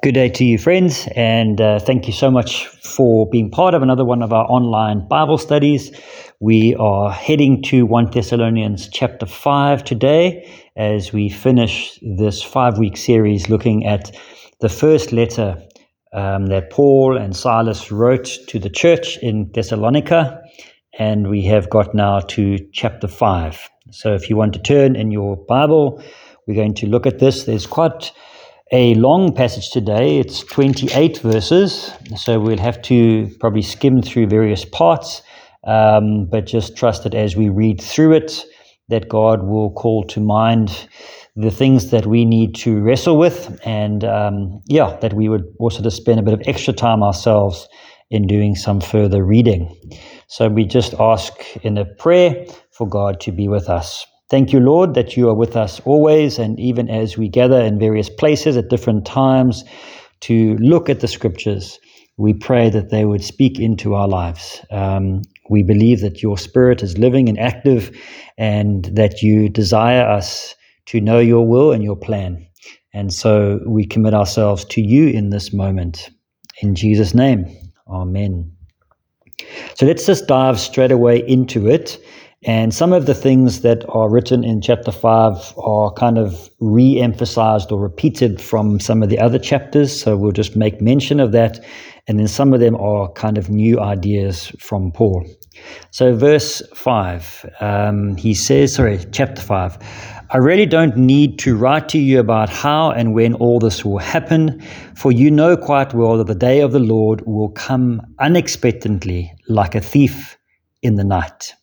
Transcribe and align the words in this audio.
Good 0.00 0.14
day 0.14 0.28
to 0.28 0.44
you, 0.44 0.58
friends, 0.58 1.08
and 1.16 1.60
uh, 1.60 1.80
thank 1.80 2.06
you 2.06 2.12
so 2.12 2.30
much 2.30 2.68
for 2.68 3.28
being 3.28 3.50
part 3.50 3.74
of 3.74 3.82
another 3.82 4.04
one 4.04 4.22
of 4.22 4.32
our 4.32 4.44
online 4.44 5.08
Bible 5.08 5.38
studies. 5.38 5.90
We 6.38 6.76
are 6.76 7.10
heading 7.10 7.62
to 7.64 7.84
1 7.84 8.12
Thessalonians 8.12 8.88
chapter 8.88 9.26
5 9.26 9.82
today 9.82 10.48
as 10.76 11.12
we 11.12 11.28
finish 11.28 11.98
this 12.00 12.40
five 12.40 12.78
week 12.78 12.96
series 12.96 13.48
looking 13.48 13.86
at 13.86 14.16
the 14.60 14.68
first 14.68 15.10
letter 15.10 15.60
um, 16.12 16.46
that 16.46 16.70
Paul 16.70 17.16
and 17.16 17.34
Silas 17.34 17.90
wrote 17.90 18.38
to 18.46 18.60
the 18.60 18.70
church 18.70 19.18
in 19.18 19.50
Thessalonica, 19.52 20.40
and 20.96 21.28
we 21.28 21.42
have 21.46 21.68
got 21.70 21.92
now 21.92 22.20
to 22.20 22.58
chapter 22.72 23.08
5. 23.08 23.68
So 23.90 24.14
if 24.14 24.30
you 24.30 24.36
want 24.36 24.52
to 24.52 24.60
turn 24.60 24.94
in 24.94 25.10
your 25.10 25.36
Bible, 25.36 26.00
we're 26.46 26.54
going 26.54 26.74
to 26.74 26.86
look 26.86 27.04
at 27.04 27.18
this. 27.18 27.44
There's 27.44 27.66
quite 27.66 28.12
a 28.72 28.94
long 28.94 29.34
passage 29.34 29.70
today. 29.70 30.18
It's 30.18 30.40
28 30.40 31.18
verses, 31.18 31.90
so 32.16 32.38
we'll 32.38 32.58
have 32.58 32.82
to 32.82 33.30
probably 33.40 33.62
skim 33.62 34.02
through 34.02 34.26
various 34.26 34.64
parts, 34.64 35.22
um, 35.66 36.26
but 36.26 36.46
just 36.46 36.76
trust 36.76 37.04
that 37.04 37.14
as 37.14 37.36
we 37.36 37.48
read 37.48 37.80
through 37.80 38.12
it, 38.12 38.44
that 38.88 39.08
God 39.08 39.44
will 39.44 39.72
call 39.72 40.04
to 40.04 40.20
mind 40.20 40.88
the 41.34 41.50
things 41.50 41.90
that 41.90 42.06
we 42.06 42.24
need 42.24 42.54
to 42.56 42.80
wrestle 42.80 43.16
with, 43.16 43.58
and 43.64 44.04
um, 44.04 44.60
yeah, 44.66 44.96
that 45.00 45.14
we 45.14 45.28
would 45.28 45.44
also 45.58 45.82
just 45.82 45.96
spend 45.96 46.20
a 46.20 46.22
bit 46.22 46.34
of 46.34 46.42
extra 46.46 46.74
time 46.74 47.02
ourselves 47.02 47.68
in 48.10 48.26
doing 48.26 48.54
some 48.54 48.80
further 48.80 49.24
reading. 49.24 49.74
So 50.26 50.48
we 50.48 50.64
just 50.64 50.94
ask 50.98 51.32
in 51.62 51.78
a 51.78 51.84
prayer 51.84 52.46
for 52.70 52.88
God 52.88 53.20
to 53.20 53.32
be 53.32 53.48
with 53.48 53.68
us. 53.68 54.04
Thank 54.30 54.52
you, 54.52 54.60
Lord, 54.60 54.92
that 54.94 55.16
you 55.16 55.28
are 55.30 55.34
with 55.34 55.56
us 55.56 55.80
always, 55.86 56.38
and 56.38 56.60
even 56.60 56.90
as 56.90 57.16
we 57.16 57.28
gather 57.28 57.60
in 57.60 57.78
various 57.78 58.10
places 58.10 58.58
at 58.58 58.68
different 58.68 59.06
times 59.06 59.64
to 60.20 60.56
look 60.56 60.90
at 60.90 61.00
the 61.00 61.08
scriptures, 61.08 61.78
we 62.18 62.34
pray 62.34 62.68
that 62.68 62.90
they 62.90 63.06
would 63.06 63.24
speak 63.24 63.58
into 63.58 63.94
our 63.94 64.06
lives. 64.06 64.60
Um, 64.70 65.22
we 65.48 65.62
believe 65.62 66.02
that 66.02 66.22
your 66.22 66.36
spirit 66.36 66.82
is 66.82 66.98
living 66.98 67.28
and 67.30 67.38
active, 67.38 67.90
and 68.36 68.84
that 68.86 69.22
you 69.22 69.48
desire 69.48 70.06
us 70.06 70.54
to 70.86 71.00
know 71.00 71.18
your 71.18 71.46
will 71.46 71.72
and 71.72 71.82
your 71.82 71.96
plan. 71.96 72.46
And 72.92 73.14
so 73.14 73.60
we 73.66 73.86
commit 73.86 74.12
ourselves 74.12 74.64
to 74.66 74.82
you 74.82 75.08
in 75.08 75.30
this 75.30 75.54
moment. 75.54 76.10
In 76.60 76.74
Jesus' 76.74 77.14
name, 77.14 77.46
Amen. 77.88 78.52
So 79.74 79.86
let's 79.86 80.04
just 80.04 80.26
dive 80.26 80.60
straight 80.60 80.92
away 80.92 81.26
into 81.26 81.68
it. 81.68 81.98
And 82.44 82.72
some 82.72 82.92
of 82.92 83.06
the 83.06 83.14
things 83.14 83.62
that 83.62 83.84
are 83.88 84.08
written 84.08 84.44
in 84.44 84.60
chapter 84.60 84.92
5 84.92 85.54
are 85.58 85.92
kind 85.92 86.18
of 86.18 86.48
re 86.60 87.00
emphasized 87.00 87.72
or 87.72 87.80
repeated 87.80 88.40
from 88.40 88.78
some 88.78 89.02
of 89.02 89.08
the 89.08 89.18
other 89.18 89.40
chapters. 89.40 90.00
So 90.00 90.16
we'll 90.16 90.30
just 90.30 90.54
make 90.54 90.80
mention 90.80 91.18
of 91.18 91.32
that. 91.32 91.64
And 92.06 92.18
then 92.18 92.28
some 92.28 92.54
of 92.54 92.60
them 92.60 92.76
are 92.76 93.10
kind 93.12 93.38
of 93.38 93.50
new 93.50 93.80
ideas 93.80 94.52
from 94.60 94.92
Paul. 94.92 95.26
So, 95.90 96.14
verse 96.14 96.62
5, 96.74 97.56
um, 97.60 98.16
he 98.16 98.32
says, 98.34 98.74
sorry, 98.74 99.00
chapter 99.10 99.42
5. 99.42 99.76
I 100.30 100.36
really 100.36 100.66
don't 100.66 100.96
need 100.96 101.38
to 101.40 101.56
write 101.56 101.88
to 101.90 101.98
you 101.98 102.20
about 102.20 102.48
how 102.48 102.92
and 102.92 103.14
when 103.14 103.34
all 103.34 103.58
this 103.58 103.84
will 103.84 103.98
happen, 103.98 104.60
for 104.94 105.10
you 105.10 105.30
know 105.30 105.56
quite 105.56 105.92
well 105.92 106.18
that 106.18 106.28
the 106.28 106.34
day 106.34 106.60
of 106.60 106.72
the 106.72 106.78
Lord 106.78 107.22
will 107.26 107.48
come 107.48 108.00
unexpectedly 108.20 109.32
like 109.48 109.74
a 109.74 109.80
thief 109.80 110.38
in 110.82 110.94
the 110.94 111.04
night. 111.04 111.54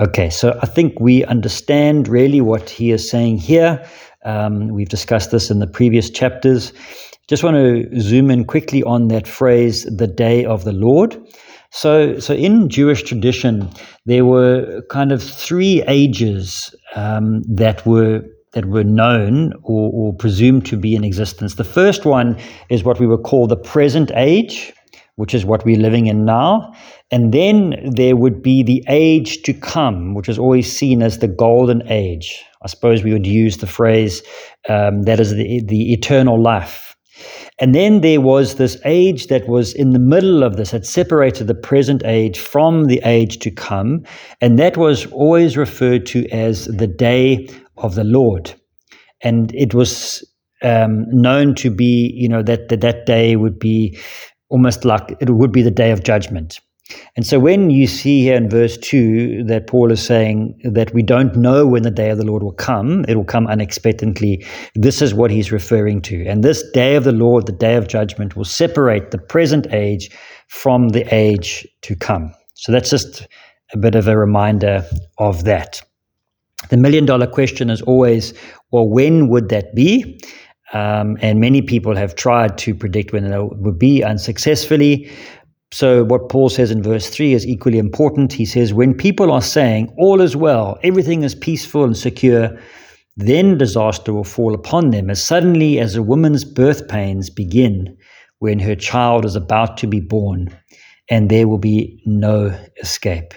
Okay, 0.00 0.30
so 0.30 0.58
I 0.62 0.66
think 0.66 0.98
we 0.98 1.26
understand 1.26 2.08
really 2.08 2.40
what 2.40 2.70
he 2.70 2.90
is 2.90 3.10
saying 3.10 3.36
here. 3.36 3.84
Um, 4.24 4.68
we've 4.68 4.88
discussed 4.88 5.30
this 5.30 5.50
in 5.50 5.58
the 5.58 5.66
previous 5.66 6.08
chapters. 6.08 6.72
Just 7.28 7.44
want 7.44 7.56
to 7.56 8.00
zoom 8.00 8.30
in 8.30 8.46
quickly 8.46 8.82
on 8.82 9.08
that 9.08 9.28
phrase, 9.28 9.84
the 9.84 10.06
day 10.06 10.46
of 10.46 10.64
the 10.64 10.72
Lord. 10.72 11.22
So, 11.70 12.18
so 12.18 12.32
in 12.32 12.70
Jewish 12.70 13.02
tradition, 13.02 13.68
there 14.06 14.24
were 14.24 14.82
kind 14.88 15.12
of 15.12 15.22
three 15.22 15.82
ages 15.86 16.74
um, 16.96 17.42
that 17.42 17.84
were 17.84 18.22
that 18.52 18.64
were 18.66 18.82
known 18.82 19.52
or, 19.62 19.90
or 19.92 20.14
presumed 20.14 20.66
to 20.66 20.76
be 20.76 20.96
in 20.96 21.04
existence. 21.04 21.54
The 21.54 21.62
first 21.62 22.04
one 22.04 22.36
is 22.68 22.82
what 22.82 22.98
we 22.98 23.06
would 23.06 23.22
call 23.22 23.46
the 23.46 23.56
present 23.56 24.10
age, 24.16 24.72
which 25.16 25.34
is 25.34 25.44
what 25.44 25.64
we're 25.64 25.78
living 25.78 26.06
in 26.06 26.24
now. 26.24 26.72
And 27.10 27.32
then 27.32 27.74
there 27.84 28.16
would 28.16 28.42
be 28.42 28.62
the 28.62 28.84
age 28.88 29.42
to 29.42 29.52
come, 29.52 30.14
which 30.14 30.28
is 30.28 30.38
always 30.38 30.70
seen 30.70 31.02
as 31.02 31.18
the 31.18 31.28
golden 31.28 31.82
age. 31.88 32.42
I 32.62 32.68
suppose 32.68 33.02
we 33.02 33.12
would 33.12 33.26
use 33.26 33.58
the 33.58 33.66
phrase 33.66 34.22
um, 34.68 35.02
that 35.02 35.20
is 35.20 35.34
the, 35.34 35.62
the 35.64 35.92
eternal 35.92 36.40
life. 36.40 36.96
And 37.58 37.74
then 37.74 38.00
there 38.00 38.22
was 38.22 38.54
this 38.54 38.78
age 38.86 39.26
that 39.26 39.46
was 39.46 39.74
in 39.74 39.90
the 39.90 39.98
middle 39.98 40.42
of 40.42 40.56
this, 40.56 40.70
that 40.70 40.86
separated 40.86 41.46
the 41.46 41.54
present 41.54 42.02
age 42.06 42.38
from 42.38 42.86
the 42.86 43.02
age 43.04 43.38
to 43.40 43.50
come. 43.50 44.04
And 44.40 44.58
that 44.58 44.78
was 44.78 45.06
always 45.12 45.58
referred 45.58 46.06
to 46.06 46.26
as 46.30 46.64
the 46.66 46.86
day 46.86 47.48
of 47.76 47.94
the 47.94 48.04
Lord. 48.04 48.54
And 49.20 49.54
it 49.54 49.74
was 49.74 50.26
um, 50.62 51.04
known 51.10 51.54
to 51.56 51.70
be, 51.70 52.12
you 52.14 52.28
know, 52.28 52.42
that, 52.42 52.68
that 52.68 52.80
that 52.80 53.04
day 53.04 53.36
would 53.36 53.58
be 53.58 53.98
almost 54.50 54.84
like 54.84 55.16
it 55.20 55.30
would 55.30 55.52
be 55.52 55.62
the 55.62 55.70
day 55.70 55.90
of 55.90 56.02
judgment. 56.02 56.60
And 57.16 57.26
so 57.26 57.38
when 57.38 57.70
you 57.70 57.86
see 57.86 58.22
here 58.22 58.36
in 58.36 58.50
verse 58.50 58.76
2 58.78 59.44
that 59.44 59.66
Paul 59.66 59.92
is 59.92 60.04
saying 60.04 60.60
that 60.64 60.92
we 60.92 61.02
don't 61.02 61.36
know 61.36 61.66
when 61.66 61.82
the 61.82 61.90
day 61.90 62.10
of 62.10 62.18
the 62.18 62.26
Lord 62.26 62.42
will 62.42 62.52
come, 62.52 63.04
it 63.08 63.16
will 63.16 63.24
come 63.24 63.46
unexpectedly, 63.46 64.44
this 64.74 65.00
is 65.00 65.14
what 65.14 65.30
he's 65.30 65.52
referring 65.52 66.02
to. 66.02 66.26
And 66.26 66.42
this 66.42 66.68
day 66.72 66.96
of 66.96 67.04
the 67.04 67.12
Lord, 67.12 67.46
the 67.46 67.52
day 67.52 67.76
of 67.76 67.88
judgment, 67.88 68.36
will 68.36 68.44
separate 68.44 69.10
the 69.10 69.18
present 69.18 69.66
age 69.72 70.10
from 70.48 70.88
the 70.88 71.04
age 71.14 71.66
to 71.82 71.94
come. 71.94 72.34
So 72.54 72.72
that's 72.72 72.90
just 72.90 73.26
a 73.72 73.76
bit 73.76 73.94
of 73.94 74.08
a 74.08 74.18
reminder 74.18 74.84
of 75.18 75.44
that. 75.44 75.82
The 76.68 76.76
million 76.76 77.06
dollar 77.06 77.26
question 77.26 77.70
is 77.70 77.82
always, 77.82 78.34
well, 78.70 78.88
when 78.88 79.28
would 79.28 79.48
that 79.48 79.74
be? 79.74 80.20
Um, 80.72 81.18
and 81.20 81.40
many 81.40 81.62
people 81.62 81.96
have 81.96 82.14
tried 82.14 82.56
to 82.58 82.74
predict 82.74 83.12
when 83.12 83.24
it 83.24 83.56
would 83.56 83.78
be 83.78 84.04
unsuccessfully. 84.04 85.10
So, 85.72 86.04
what 86.04 86.28
Paul 86.28 86.48
says 86.48 86.70
in 86.70 86.82
verse 86.82 87.08
3 87.10 87.32
is 87.32 87.46
equally 87.46 87.78
important. 87.78 88.32
He 88.32 88.44
says, 88.44 88.74
When 88.74 88.94
people 88.94 89.32
are 89.32 89.42
saying, 89.42 89.92
All 89.98 90.20
is 90.20 90.36
well, 90.36 90.78
everything 90.82 91.22
is 91.22 91.34
peaceful 91.34 91.84
and 91.84 91.96
secure, 91.96 92.58
then 93.16 93.58
disaster 93.58 94.12
will 94.12 94.24
fall 94.24 94.54
upon 94.54 94.90
them 94.90 95.10
as 95.10 95.24
suddenly 95.24 95.78
as 95.78 95.94
a 95.94 96.02
woman's 96.02 96.44
birth 96.44 96.88
pains 96.88 97.30
begin 97.30 97.96
when 98.38 98.58
her 98.58 98.74
child 98.74 99.24
is 99.24 99.36
about 99.36 99.76
to 99.78 99.86
be 99.86 100.00
born, 100.00 100.48
and 101.08 101.30
there 101.30 101.46
will 101.46 101.58
be 101.58 102.02
no 102.06 102.56
escape. 102.82 103.34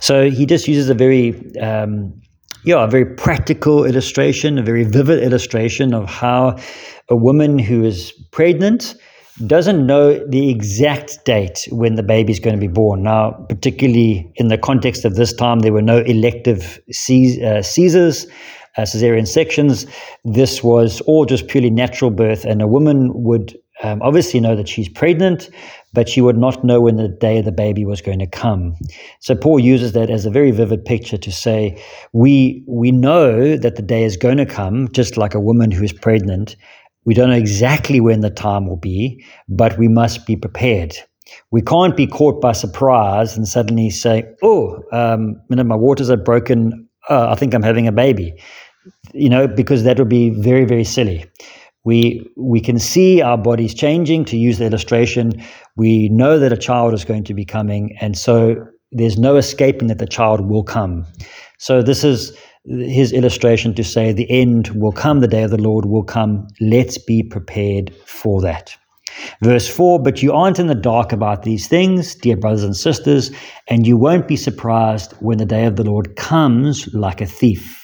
So, 0.00 0.30
he 0.30 0.44
just 0.44 0.68
uses 0.68 0.90
a 0.90 0.94
very 0.94 1.56
um, 1.58 2.21
yeah, 2.64 2.84
a 2.84 2.88
very 2.88 3.06
practical 3.06 3.84
illustration, 3.84 4.58
a 4.58 4.62
very 4.62 4.84
vivid 4.84 5.22
illustration 5.22 5.94
of 5.94 6.08
how 6.08 6.56
a 7.08 7.16
woman 7.16 7.58
who 7.58 7.84
is 7.84 8.12
pregnant 8.30 8.94
doesn't 9.46 9.86
know 9.86 10.24
the 10.28 10.50
exact 10.50 11.24
date 11.24 11.66
when 11.72 11.94
the 11.94 12.02
baby 12.02 12.32
is 12.32 12.38
going 12.38 12.54
to 12.54 12.60
be 12.60 12.72
born. 12.72 13.02
Now, 13.02 13.32
particularly 13.48 14.30
in 14.36 14.48
the 14.48 14.58
context 14.58 15.04
of 15.04 15.16
this 15.16 15.32
time, 15.32 15.60
there 15.60 15.72
were 15.72 15.82
no 15.82 15.98
elective 16.00 16.78
uh, 16.88 17.62
Caesars, 17.62 18.26
uh, 18.76 18.82
cesarean 18.82 19.26
sections. 19.26 19.86
This 20.24 20.62
was 20.62 21.00
all 21.02 21.24
just 21.24 21.48
purely 21.48 21.70
natural 21.70 22.10
birth, 22.10 22.44
and 22.44 22.62
a 22.62 22.68
woman 22.68 23.10
would 23.14 23.56
um, 23.82 24.00
obviously 24.02 24.40
know 24.40 24.54
that 24.54 24.68
she's 24.68 24.88
pregnant, 24.88 25.50
but 25.92 26.08
she 26.08 26.20
would 26.20 26.38
not 26.38 26.64
know 26.64 26.80
when 26.80 26.96
the 26.96 27.08
day 27.08 27.38
of 27.38 27.44
the 27.44 27.52
baby 27.52 27.84
was 27.84 28.00
going 28.00 28.20
to 28.20 28.26
come. 28.26 28.74
So 29.20 29.34
Paul 29.34 29.58
uses 29.58 29.92
that 29.92 30.10
as 30.10 30.24
a 30.24 30.30
very 30.30 30.52
vivid 30.52 30.84
picture 30.84 31.18
to 31.18 31.32
say, 31.32 31.82
we 32.12 32.64
we 32.66 32.92
know 32.92 33.56
that 33.56 33.76
the 33.76 33.82
day 33.82 34.04
is 34.04 34.16
going 34.16 34.38
to 34.38 34.46
come, 34.46 34.88
just 34.92 35.16
like 35.16 35.34
a 35.34 35.40
woman 35.40 35.70
who 35.70 35.84
is 35.84 35.92
pregnant. 35.92 36.56
We 37.04 37.14
don't 37.14 37.30
know 37.30 37.36
exactly 37.36 38.00
when 38.00 38.20
the 38.20 38.30
time 38.30 38.68
will 38.68 38.76
be, 38.76 39.24
but 39.48 39.76
we 39.76 39.88
must 39.88 40.24
be 40.26 40.36
prepared. 40.36 40.94
We 41.50 41.62
can't 41.62 41.96
be 41.96 42.06
caught 42.06 42.40
by 42.40 42.52
surprise 42.52 43.36
and 43.36 43.48
suddenly 43.48 43.90
say, 43.90 44.24
"Oh, 44.42 44.82
um, 44.92 45.40
you 45.50 45.56
know, 45.56 45.64
my 45.64 45.76
waters 45.76 46.10
are 46.10 46.16
broken. 46.16 46.88
Uh, 47.08 47.28
I 47.30 47.34
think 47.34 47.54
I'm 47.54 47.62
having 47.62 47.88
a 47.88 47.92
baby," 47.92 48.34
you 49.12 49.28
know, 49.28 49.48
because 49.48 49.82
that 49.82 49.98
would 49.98 50.08
be 50.08 50.30
very, 50.30 50.64
very 50.64 50.84
silly. 50.84 51.24
We, 51.84 52.24
we 52.36 52.60
can 52.60 52.78
see 52.78 53.20
our 53.20 53.38
bodies 53.38 53.74
changing, 53.74 54.24
to 54.26 54.36
use 54.36 54.58
the 54.58 54.66
illustration. 54.66 55.42
We 55.76 56.08
know 56.10 56.38
that 56.38 56.52
a 56.52 56.56
child 56.56 56.94
is 56.94 57.04
going 57.04 57.24
to 57.24 57.34
be 57.34 57.44
coming, 57.44 57.96
and 58.00 58.16
so 58.16 58.56
there's 58.92 59.18
no 59.18 59.36
escaping 59.36 59.88
that 59.88 59.98
the 59.98 60.06
child 60.06 60.48
will 60.48 60.62
come. 60.62 61.06
So, 61.58 61.82
this 61.82 62.04
is 62.04 62.36
his 62.64 63.12
illustration 63.12 63.74
to 63.74 63.82
say 63.82 64.12
the 64.12 64.30
end 64.30 64.68
will 64.68 64.92
come, 64.92 65.20
the 65.20 65.28
day 65.28 65.42
of 65.42 65.50
the 65.50 65.60
Lord 65.60 65.86
will 65.86 66.04
come. 66.04 66.46
Let's 66.60 66.98
be 66.98 67.22
prepared 67.22 67.92
for 68.06 68.40
that. 68.42 68.76
Verse 69.42 69.68
4 69.68 70.00
But 70.00 70.22
you 70.22 70.32
aren't 70.32 70.58
in 70.58 70.68
the 70.68 70.74
dark 70.74 71.12
about 71.12 71.42
these 71.42 71.66
things, 71.66 72.14
dear 72.14 72.36
brothers 72.36 72.64
and 72.64 72.76
sisters, 72.76 73.30
and 73.68 73.86
you 73.86 73.96
won't 73.96 74.28
be 74.28 74.36
surprised 74.36 75.12
when 75.20 75.38
the 75.38 75.46
day 75.46 75.66
of 75.66 75.76
the 75.76 75.84
Lord 75.84 76.16
comes 76.16 76.92
like 76.94 77.20
a 77.20 77.26
thief. 77.26 77.81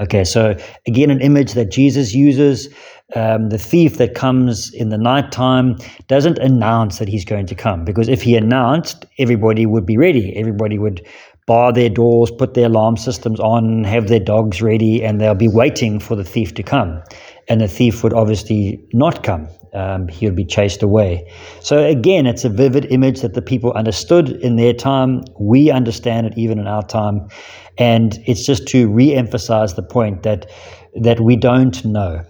Okay, 0.00 0.24
so 0.24 0.56
again, 0.86 1.10
an 1.10 1.20
image 1.20 1.52
that 1.52 1.70
Jesus 1.70 2.14
uses 2.14 2.68
um, 3.14 3.48
the 3.50 3.58
thief 3.58 3.96
that 3.98 4.14
comes 4.14 4.72
in 4.72 4.88
the 4.88 4.98
nighttime 4.98 5.76
doesn't 6.08 6.38
announce 6.38 6.98
that 6.98 7.08
he's 7.08 7.24
going 7.24 7.46
to 7.46 7.54
come 7.54 7.84
because 7.84 8.08
if 8.08 8.22
he 8.22 8.34
announced, 8.34 9.04
everybody 9.18 9.66
would 9.66 9.86
be 9.86 9.96
ready. 9.96 10.34
Everybody 10.36 10.78
would 10.78 11.06
bar 11.46 11.72
their 11.72 11.90
doors, 11.90 12.30
put 12.30 12.54
their 12.54 12.66
alarm 12.66 12.96
systems 12.96 13.38
on, 13.38 13.84
have 13.84 14.08
their 14.08 14.20
dogs 14.20 14.62
ready, 14.62 15.04
and 15.04 15.20
they'll 15.20 15.34
be 15.34 15.48
waiting 15.48 16.00
for 16.00 16.16
the 16.16 16.24
thief 16.24 16.54
to 16.54 16.62
come. 16.62 17.02
And 17.48 17.60
the 17.60 17.68
thief 17.68 18.02
would 18.02 18.14
obviously 18.14 18.82
not 18.92 19.22
come. 19.22 19.48
Um, 19.74 20.08
he 20.08 20.26
would 20.26 20.36
be 20.36 20.44
chased 20.44 20.82
away. 20.82 21.30
So, 21.60 21.84
again, 21.84 22.26
it's 22.26 22.44
a 22.44 22.48
vivid 22.48 22.86
image 22.92 23.20
that 23.22 23.34
the 23.34 23.42
people 23.42 23.72
understood 23.72 24.30
in 24.30 24.56
their 24.56 24.72
time. 24.72 25.24
We 25.38 25.70
understand 25.70 26.28
it 26.28 26.34
even 26.36 26.58
in 26.58 26.66
our 26.66 26.84
time. 26.84 27.28
And 27.76 28.18
it's 28.26 28.46
just 28.46 28.68
to 28.68 28.88
re 28.88 29.12
emphasize 29.12 29.74
the 29.74 29.82
point 29.82 30.22
that, 30.22 30.50
that 30.94 31.20
we 31.20 31.36
don't 31.36 31.84
know. 31.84 32.22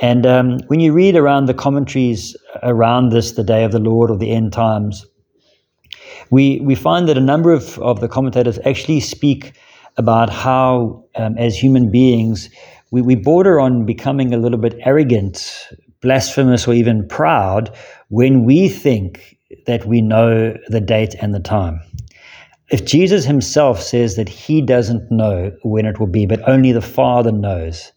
And 0.00 0.26
um, 0.26 0.58
when 0.66 0.80
you 0.80 0.92
read 0.92 1.16
around 1.16 1.46
the 1.46 1.54
commentaries 1.54 2.36
around 2.62 3.10
this, 3.10 3.32
the 3.32 3.44
day 3.44 3.64
of 3.64 3.72
the 3.72 3.78
Lord 3.78 4.10
or 4.10 4.18
the 4.18 4.30
end 4.30 4.52
times, 4.52 5.06
we, 6.30 6.60
we 6.60 6.74
find 6.74 7.08
that 7.08 7.16
a 7.16 7.20
number 7.20 7.52
of, 7.52 7.78
of 7.78 8.00
the 8.00 8.08
commentators 8.08 8.58
actually 8.64 9.00
speak 9.00 9.52
about 9.96 10.28
how, 10.28 11.04
um, 11.14 11.38
as 11.38 11.56
human 11.56 11.90
beings, 11.90 12.50
we, 12.90 13.00
we 13.00 13.14
border 13.14 13.58
on 13.58 13.86
becoming 13.86 14.34
a 14.34 14.36
little 14.36 14.58
bit 14.58 14.74
arrogant, 14.84 15.68
blasphemous, 16.06 16.68
or 16.68 16.74
even 16.74 17.06
proud 17.08 17.76
when 18.08 18.44
we 18.44 18.68
think 18.68 19.36
that 19.66 19.84
we 19.86 20.00
know 20.00 20.56
the 20.68 20.80
date 20.80 21.14
and 21.20 21.34
the 21.34 21.40
time. 21.40 21.80
If 22.70 22.84
Jesus 22.84 23.24
himself 23.24 23.82
says 23.82 24.14
that 24.14 24.28
he 24.28 24.62
doesn't 24.62 25.10
know 25.10 25.52
when 25.62 25.84
it 25.84 25.98
will 25.98 26.06
be, 26.06 26.26
but 26.26 26.48
only 26.48 26.72
the 26.72 26.80
Father 26.80 27.32
knows, 27.32 27.92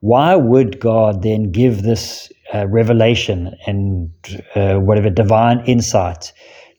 why 0.00 0.34
would 0.34 0.80
God 0.80 1.22
then 1.22 1.52
give 1.52 1.82
this 1.82 2.32
uh, 2.54 2.66
revelation 2.66 3.54
and 3.66 4.10
uh, 4.54 4.76
whatever 4.76 5.10
divine 5.10 5.60
insight 5.66 6.32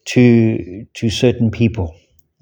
to 0.06 0.86
to 0.96 1.10
certain 1.10 1.52
people? 1.52 1.96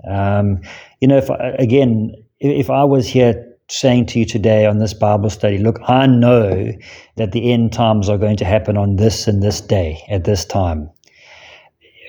Um, 0.10 0.62
you 1.02 1.08
know, 1.10 1.18
if 1.18 1.30
again, 1.60 2.12
if 2.40 2.70
I 2.70 2.84
was 2.84 3.08
here 3.08 3.53
saying 3.70 4.06
to 4.08 4.20
you 4.20 4.26
today 4.26 4.66
on 4.66 4.80
this 4.80 4.94
Bible 4.94 5.30
study, 5.30 5.58
look, 5.58 5.80
I 5.88 6.06
know 6.06 6.72
that 7.16 7.32
the 7.32 7.52
end 7.52 7.74
times 7.74 8.10
are 8.10 8.18
going 8.18 8.38
to 8.38 8.46
happen 8.46 8.78
on 8.78 8.98
this 8.98 9.28
and 9.28 9.42
this 9.42 9.62
day 9.62 10.04
at 10.10 10.26
this 10.26 10.46
time. 10.46 10.90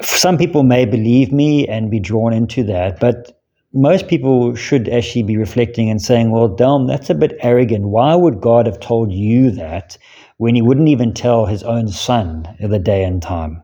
Some 0.03 0.37
people 0.37 0.65
may 0.65 0.85
believe 0.85 1.33
me 1.33 1.67
and 1.69 1.91
be 1.91 2.01
drawn 2.01 2.33
into 2.33 2.65
that, 2.65 2.99
but 3.01 3.41
most 3.73 4.07
people 4.09 4.55
should 4.55 4.89
actually 4.89 5.25
be 5.25 5.37
reflecting 5.37 5.91
and 5.91 6.01
saying, 6.01 6.31
well, 6.31 6.49
Delm, 6.49 6.87
that's 6.87 7.11
a 7.11 7.15
bit 7.15 7.37
arrogant. 7.41 7.87
Why 7.87 8.15
would 8.15 8.41
God 8.41 8.67
have 8.67 8.79
told 8.81 9.13
you 9.13 9.51
that 9.53 9.99
when 10.37 10.55
he 10.55 10.63
wouldn't 10.63 10.89
even 10.89 11.13
tell 11.13 11.47
his 11.47 11.63
own 11.63 11.89
son 11.89 12.47
the 12.61 12.79
day 12.79 13.05
and 13.05 13.21
time? 13.21 13.63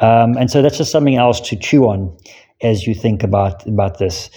Um, 0.00 0.36
and 0.36 0.50
so 0.50 0.62
that's 0.62 0.78
just 0.78 0.90
something 0.90 1.16
else 1.16 1.40
to 1.42 1.56
chew 1.56 1.84
on 1.84 2.16
as 2.62 2.86
you 2.86 2.94
think 2.94 3.22
about, 3.22 3.66
about 3.66 3.98
this. 3.98 4.30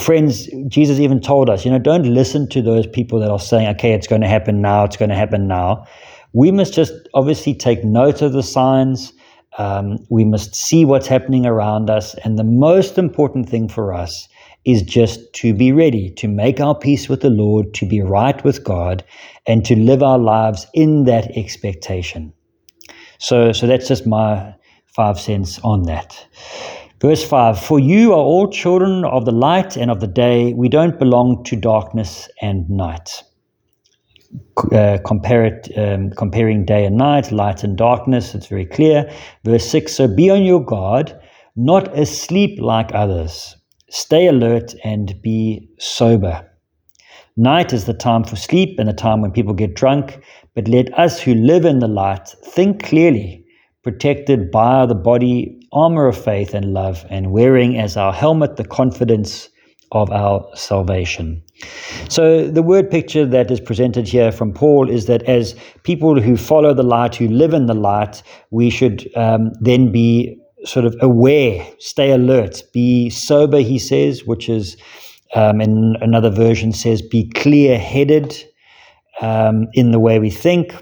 Friends, 0.00 0.48
Jesus 0.68 0.98
even 0.98 1.20
told 1.20 1.48
us, 1.48 1.64
you 1.64 1.70
know, 1.70 1.78
don't 1.78 2.02
listen 2.04 2.48
to 2.50 2.60
those 2.60 2.86
people 2.86 3.18
that 3.20 3.30
are 3.30 3.38
saying, 3.38 3.68
okay, 3.68 3.92
it's 3.92 4.06
going 4.06 4.22
to 4.22 4.28
happen 4.28 4.60
now, 4.60 4.84
it's 4.84 4.96
going 4.96 5.08
to 5.08 5.16
happen 5.16 5.46
now. 5.46 5.86
We 6.32 6.50
must 6.50 6.74
just 6.74 6.92
obviously 7.14 7.54
take 7.54 7.84
note 7.84 8.20
of 8.20 8.32
the 8.32 8.42
signs 8.42 9.12
um, 9.58 9.98
we 10.08 10.24
must 10.24 10.54
see 10.54 10.84
what's 10.84 11.08
happening 11.08 11.44
around 11.44 11.90
us. 11.90 12.14
And 12.24 12.38
the 12.38 12.44
most 12.44 12.96
important 12.96 13.48
thing 13.48 13.68
for 13.68 13.92
us 13.92 14.28
is 14.64 14.82
just 14.82 15.32
to 15.34 15.52
be 15.52 15.72
ready, 15.72 16.10
to 16.10 16.28
make 16.28 16.60
our 16.60 16.78
peace 16.78 17.08
with 17.08 17.20
the 17.20 17.30
Lord, 17.30 17.74
to 17.74 17.86
be 17.86 18.00
right 18.00 18.42
with 18.44 18.62
God, 18.62 19.04
and 19.46 19.64
to 19.64 19.74
live 19.74 20.02
our 20.02 20.18
lives 20.18 20.66
in 20.74 21.04
that 21.04 21.36
expectation. 21.36 22.32
So, 23.18 23.52
so 23.52 23.66
that's 23.66 23.88
just 23.88 24.06
my 24.06 24.54
five 24.94 25.18
cents 25.18 25.58
on 25.64 25.82
that. 25.84 26.26
Verse 27.00 27.24
5 27.24 27.58
For 27.58 27.78
you 27.78 28.12
are 28.12 28.18
all 28.18 28.50
children 28.50 29.04
of 29.04 29.24
the 29.24 29.32
light 29.32 29.76
and 29.76 29.90
of 29.90 30.00
the 30.00 30.06
day. 30.06 30.52
We 30.52 30.68
don't 30.68 30.98
belong 30.98 31.44
to 31.44 31.56
darkness 31.56 32.28
and 32.40 32.68
night 32.68 33.22
uh, 34.72 34.98
compare 35.06 35.44
it, 35.44 35.70
um, 35.76 36.10
comparing 36.10 36.64
day 36.64 36.84
and 36.84 36.96
night, 36.96 37.32
light 37.32 37.64
and 37.64 37.76
darkness. 37.76 38.34
It's 38.34 38.46
very 38.46 38.66
clear. 38.66 39.10
Verse 39.44 39.68
6 39.70 39.92
So 39.92 40.08
be 40.08 40.30
on 40.30 40.44
your 40.44 40.64
guard, 40.64 41.18
not 41.56 41.96
asleep 41.98 42.58
like 42.60 42.94
others. 42.94 43.56
Stay 43.90 44.26
alert 44.26 44.74
and 44.84 45.20
be 45.22 45.68
sober. 45.78 46.44
Night 47.36 47.72
is 47.72 47.84
the 47.84 47.94
time 47.94 48.24
for 48.24 48.36
sleep 48.36 48.78
and 48.78 48.88
the 48.88 48.92
time 48.92 49.22
when 49.22 49.30
people 49.30 49.54
get 49.54 49.74
drunk, 49.74 50.20
but 50.54 50.68
let 50.68 50.92
us 50.98 51.20
who 51.20 51.34
live 51.34 51.64
in 51.64 51.78
the 51.78 51.88
light 51.88 52.28
think 52.44 52.82
clearly, 52.82 53.44
protected 53.84 54.50
by 54.50 54.84
the 54.84 54.94
body, 54.94 55.57
armor 55.72 56.06
of 56.06 56.22
faith 56.22 56.54
and 56.54 56.72
love, 56.72 57.04
and 57.10 57.32
wearing 57.32 57.78
as 57.78 57.96
our 57.96 58.12
helmet 58.12 58.56
the 58.56 58.64
confidence 58.64 59.48
of 59.92 60.10
our 60.10 60.46
salvation. 60.54 61.42
So, 62.08 62.48
the 62.48 62.62
word 62.62 62.90
picture 62.90 63.26
that 63.26 63.50
is 63.50 63.60
presented 63.60 64.06
here 64.06 64.30
from 64.30 64.52
Paul 64.52 64.88
is 64.88 65.06
that 65.06 65.22
as 65.24 65.54
people 65.82 66.20
who 66.20 66.36
follow 66.36 66.74
the 66.74 66.82
light, 66.82 67.14
who 67.14 67.28
live 67.28 67.54
in 67.54 67.66
the 67.66 67.74
light, 67.74 68.22
we 68.50 68.70
should 68.70 69.10
um, 69.16 69.52
then 69.60 69.90
be 69.90 70.38
sort 70.64 70.84
of 70.84 70.96
aware, 71.00 71.66
stay 71.78 72.12
alert, 72.12 72.62
be 72.72 73.10
sober, 73.10 73.60
he 73.60 73.78
says, 73.78 74.24
which 74.24 74.48
is 74.48 74.76
um, 75.34 75.60
in 75.60 75.96
another 76.00 76.30
version 76.30 76.72
says, 76.72 77.02
be 77.02 77.28
clear 77.30 77.78
headed 77.78 78.36
um, 79.20 79.68
in 79.74 79.90
the 79.90 80.00
way 80.00 80.18
we 80.18 80.30
think. 80.30 80.74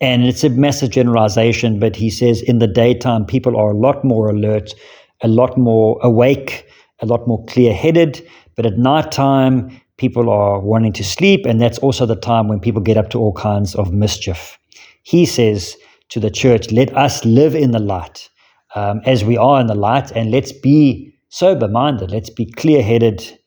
And 0.00 0.24
it's 0.24 0.44
a 0.44 0.50
massive 0.50 0.90
generalization, 0.90 1.78
but 1.78 1.96
he 1.96 2.10
says 2.10 2.42
in 2.42 2.58
the 2.58 2.66
daytime, 2.66 3.24
people 3.24 3.56
are 3.56 3.70
a 3.70 3.76
lot 3.76 4.04
more 4.04 4.28
alert, 4.28 4.74
a 5.22 5.28
lot 5.28 5.56
more 5.56 5.98
awake, 6.02 6.66
a 7.00 7.06
lot 7.06 7.26
more 7.26 7.44
clear 7.46 7.72
headed. 7.72 8.26
But 8.56 8.66
at 8.66 8.78
night 8.78 9.10
time, 9.10 9.80
people 9.96 10.28
are 10.28 10.60
wanting 10.60 10.92
to 10.94 11.04
sleep, 11.04 11.46
and 11.46 11.60
that's 11.60 11.78
also 11.78 12.04
the 12.04 12.16
time 12.16 12.48
when 12.48 12.60
people 12.60 12.82
get 12.82 12.96
up 12.96 13.08
to 13.10 13.18
all 13.18 13.32
kinds 13.32 13.74
of 13.74 13.92
mischief. 13.92 14.58
He 15.02 15.24
says 15.24 15.76
to 16.10 16.20
the 16.20 16.30
church, 16.30 16.70
Let 16.70 16.94
us 16.96 17.24
live 17.24 17.54
in 17.54 17.70
the 17.70 17.78
light 17.78 18.28
um, 18.74 19.00
as 19.06 19.24
we 19.24 19.36
are 19.36 19.60
in 19.60 19.66
the 19.66 19.74
light, 19.74 20.10
and 20.12 20.30
let's 20.30 20.52
be 20.52 21.14
sober 21.28 21.68
minded, 21.68 22.10
let's 22.10 22.30
be 22.30 22.44
clear 22.44 22.82
headed. 22.82 23.38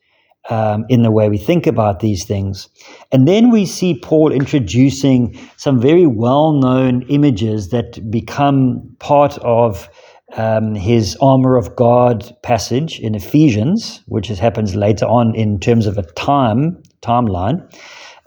Um, 0.48 0.84
in 0.88 1.02
the 1.02 1.12
way 1.12 1.28
we 1.28 1.38
think 1.38 1.66
about 1.66 2.00
these 2.00 2.24
things. 2.24 2.68
And 3.12 3.28
then 3.28 3.50
we 3.50 3.66
see 3.66 4.00
Paul 4.00 4.32
introducing 4.32 5.38
some 5.56 5.78
very 5.80 6.06
well 6.06 6.52
known 6.52 7.02
images 7.02 7.68
that 7.68 8.10
become 8.10 8.96
part 8.98 9.38
of 9.38 9.88
um, 10.36 10.74
his 10.74 11.16
armor 11.20 11.56
of 11.56 11.76
God 11.76 12.34
passage 12.42 12.98
in 13.00 13.14
Ephesians, 13.14 14.02
which 14.06 14.28
happens 14.28 14.74
later 14.74 15.06
on 15.06 15.34
in 15.34 15.60
terms 15.60 15.86
of 15.86 15.98
a 15.98 16.02
time 16.12 16.82
timeline. 17.02 17.62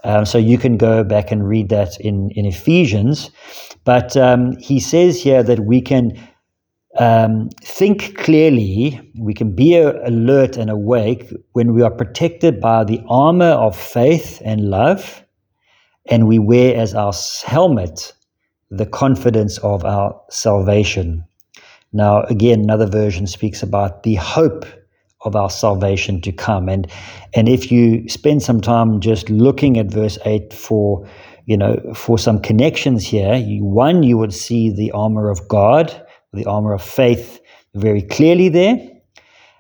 Um, 0.04 0.26
so 0.26 0.38
you 0.38 0.58
can 0.58 0.78
go 0.78 1.04
back 1.04 1.32
and 1.32 1.48
read 1.48 1.70
that 1.70 2.00
in, 2.00 2.30
in 2.32 2.46
Ephesians. 2.46 3.32
But 3.86 4.18
um, 4.18 4.58
he 4.58 4.80
says 4.80 5.22
here 5.22 5.44
that 5.44 5.62
we 5.62 5.82
can 5.82 6.18
um, 6.98 7.50
think 7.62 8.18
clearly, 8.18 9.12
we 9.20 9.34
can 9.34 9.56
be 9.56 9.78
alert 9.78 10.58
and 10.58 10.70
awake 10.70 11.34
when 11.54 11.74
we 11.74 11.82
are 11.82 11.92
protected 11.92 12.62
by 12.62 12.84
the 12.84 13.02
armor 13.10 13.52
of 13.52 13.76
faith 13.76 14.42
and 14.46 14.70
love, 14.70 15.24
and 16.08 16.28
we 16.28 16.38
wear 16.38 16.76
as 16.76 16.94
our 16.94 17.14
helmet 17.46 18.14
the 18.70 18.86
confidence 18.86 19.58
of 19.60 19.86
our 19.86 20.20
salvation. 20.30 21.24
Now, 21.94 22.24
again, 22.24 22.62
another 22.62 22.88
version 22.88 23.28
speaks 23.28 23.62
about 23.64 24.04
the 24.04 24.16
hope 24.16 24.66
of 25.22 25.36
our 25.36 25.50
salvation 25.50 26.22
to 26.22 26.32
come. 26.32 26.70
And 26.70 26.88
and 27.34 27.48
if 27.48 27.72
you 27.72 28.08
spend 28.10 28.44
some 28.44 28.62
time 28.62 29.00
just 29.00 29.30
looking 29.30 29.78
at 29.78 29.88
verse 29.88 30.18
eight 30.26 30.54
for 30.54 31.08
you 31.46 31.58
know 31.58 31.80
for 31.96 32.18
some 32.18 32.40
connections 32.40 33.06
here, 33.06 33.36
you, 33.36 33.64
one 33.64 34.04
you 34.04 34.18
would 34.18 34.34
see 34.34 34.70
the 34.70 34.92
armor 34.92 35.30
of 35.30 35.48
God, 35.48 36.03
the 36.34 36.46
armor 36.46 36.74
of 36.74 36.82
faith, 36.82 37.40
very 37.76 38.02
clearly 38.02 38.50
there. 38.50 38.78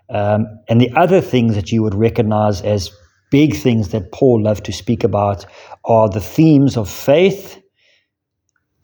Um, 0.10 0.46
and 0.68 0.80
the 0.82 0.92
other 0.96 1.22
things 1.22 1.56
that 1.56 1.72
you 1.72 1.82
would 1.82 1.96
recognize 1.96 2.62
as 2.62 2.92
big 3.32 3.56
things 3.56 3.90
that 3.90 4.12
Paul 4.12 4.44
loved 4.44 4.66
to 4.66 4.72
speak 4.72 5.04
about 5.04 5.46
are 5.86 6.10
the 6.10 6.22
themes 6.22 6.78
of 6.78 6.90
faith, 6.90 7.62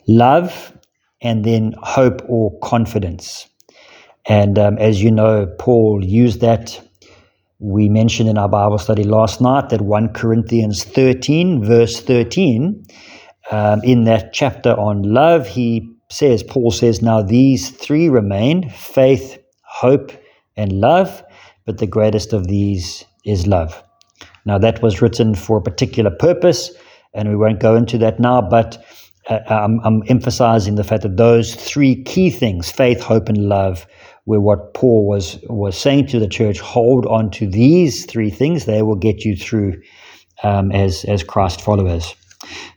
love, 0.08 0.74
and 1.22 1.44
then 1.44 1.76
hope 1.84 2.22
or 2.28 2.58
confidence. 2.60 3.48
And 4.26 4.58
um, 4.58 4.78
as 4.78 5.04
you 5.04 5.12
know, 5.12 5.48
Paul 5.60 6.04
used 6.04 6.42
that. 6.42 6.82
We 7.62 7.90
mentioned 7.90 8.30
in 8.30 8.38
our 8.38 8.48
Bible 8.48 8.78
study 8.78 9.04
last 9.04 9.42
night 9.42 9.68
that 9.70 9.82
1 9.82 10.14
Corinthians 10.14 10.86
13, 10.86 11.62
verse 11.62 12.00
13, 12.00 12.86
um, 13.52 13.82
in 13.84 14.06
that 14.06 14.32
chapter 14.32 14.72
on 14.72 15.02
love, 15.04 15.46
he 15.46 15.94
says, 16.10 16.44
Paul 16.44 16.72
says, 16.72 17.02
Now 17.02 17.22
these 17.22 17.70
three 17.70 18.10
remain 18.10 18.70
faith, 18.70 19.38
hope, 19.64 20.12
and 20.58 20.74
love, 20.74 21.24
but 21.66 21.78
the 21.78 21.88
greatest 21.88 22.34
of 22.34 22.48
these 22.48 23.06
is 23.26 23.48
love. 23.48 23.84
Now, 24.46 24.58
that 24.58 24.82
was 24.82 25.02
written 25.02 25.36
for 25.36 25.58
a 25.58 25.62
particular 25.62 26.10
purpose 26.10 26.72
and 27.14 27.30
we 27.30 27.36
won't 27.36 27.60
go 27.60 27.76
into 27.76 27.98
that 28.00 28.20
now, 28.20 28.42
but 28.42 28.84
uh, 29.30 29.40
I'm, 29.48 29.80
I'm 29.84 30.04
emphasizing 30.08 30.76
the 30.76 30.84
fact 30.84 31.04
that 31.04 31.18
those 31.18 31.56
three 31.56 32.04
key 32.04 32.30
things 32.30 32.72
faith, 32.72 33.02
hope, 33.02 33.30
and 33.30 33.50
love 33.50 33.88
were 34.26 34.40
what 34.40 34.74
Paul 34.74 35.08
was, 35.08 35.40
was 35.50 35.78
saying 35.78 36.08
to 36.08 36.20
the 36.20 36.28
church 36.28 36.60
hold 36.60 37.06
on 37.08 37.32
to 37.32 37.48
these 37.48 38.06
three 38.06 38.30
things, 38.30 38.66
they 38.66 38.82
will 38.82 38.96
get 38.96 39.26
you 39.26 39.36
through 39.36 39.82
um, 40.44 40.72
as, 40.72 41.04
as 41.06 41.24
Christ 41.24 41.62
followers. 41.62 42.16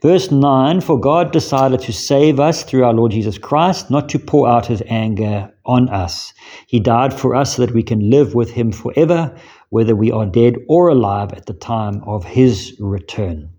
Verse 0.00 0.30
9 0.30 0.80
For 0.80 0.98
God 0.98 1.32
decided 1.32 1.80
to 1.82 1.92
save 1.92 2.40
us 2.40 2.64
through 2.64 2.84
our 2.84 2.92
Lord 2.92 3.12
Jesus 3.12 3.38
Christ, 3.38 3.90
not 3.90 4.08
to 4.10 4.18
pour 4.18 4.48
out 4.48 4.66
his 4.66 4.82
anger 4.88 5.52
on 5.64 5.88
us. 5.88 6.32
He 6.66 6.80
died 6.80 7.14
for 7.14 7.34
us 7.34 7.54
so 7.54 7.64
that 7.64 7.74
we 7.74 7.82
can 7.82 8.10
live 8.10 8.34
with 8.34 8.50
him 8.50 8.72
forever, 8.72 9.36
whether 9.70 9.94
we 9.94 10.10
are 10.10 10.26
dead 10.26 10.56
or 10.68 10.88
alive 10.88 11.32
at 11.32 11.46
the 11.46 11.54
time 11.54 12.02
of 12.04 12.24
his 12.24 12.76
return. 12.80 13.50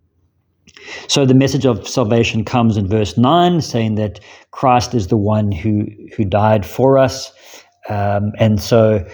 So 1.08 1.26
the 1.26 1.34
message 1.34 1.66
of 1.66 1.88
salvation 1.88 2.44
comes 2.44 2.78
in 2.78 2.88
verse 2.88 3.18
9, 3.18 3.62
saying 3.62 3.96
that 3.96 4.20
Christ 4.52 4.94
is 4.94 5.08
the 5.08 5.18
one 5.18 5.52
who, 5.52 5.88
who 6.18 6.26
died 6.26 6.66
for 6.66 6.98
us. 6.98 7.32
Um, 7.90 8.32
and 8.38 8.62
so 8.62 9.06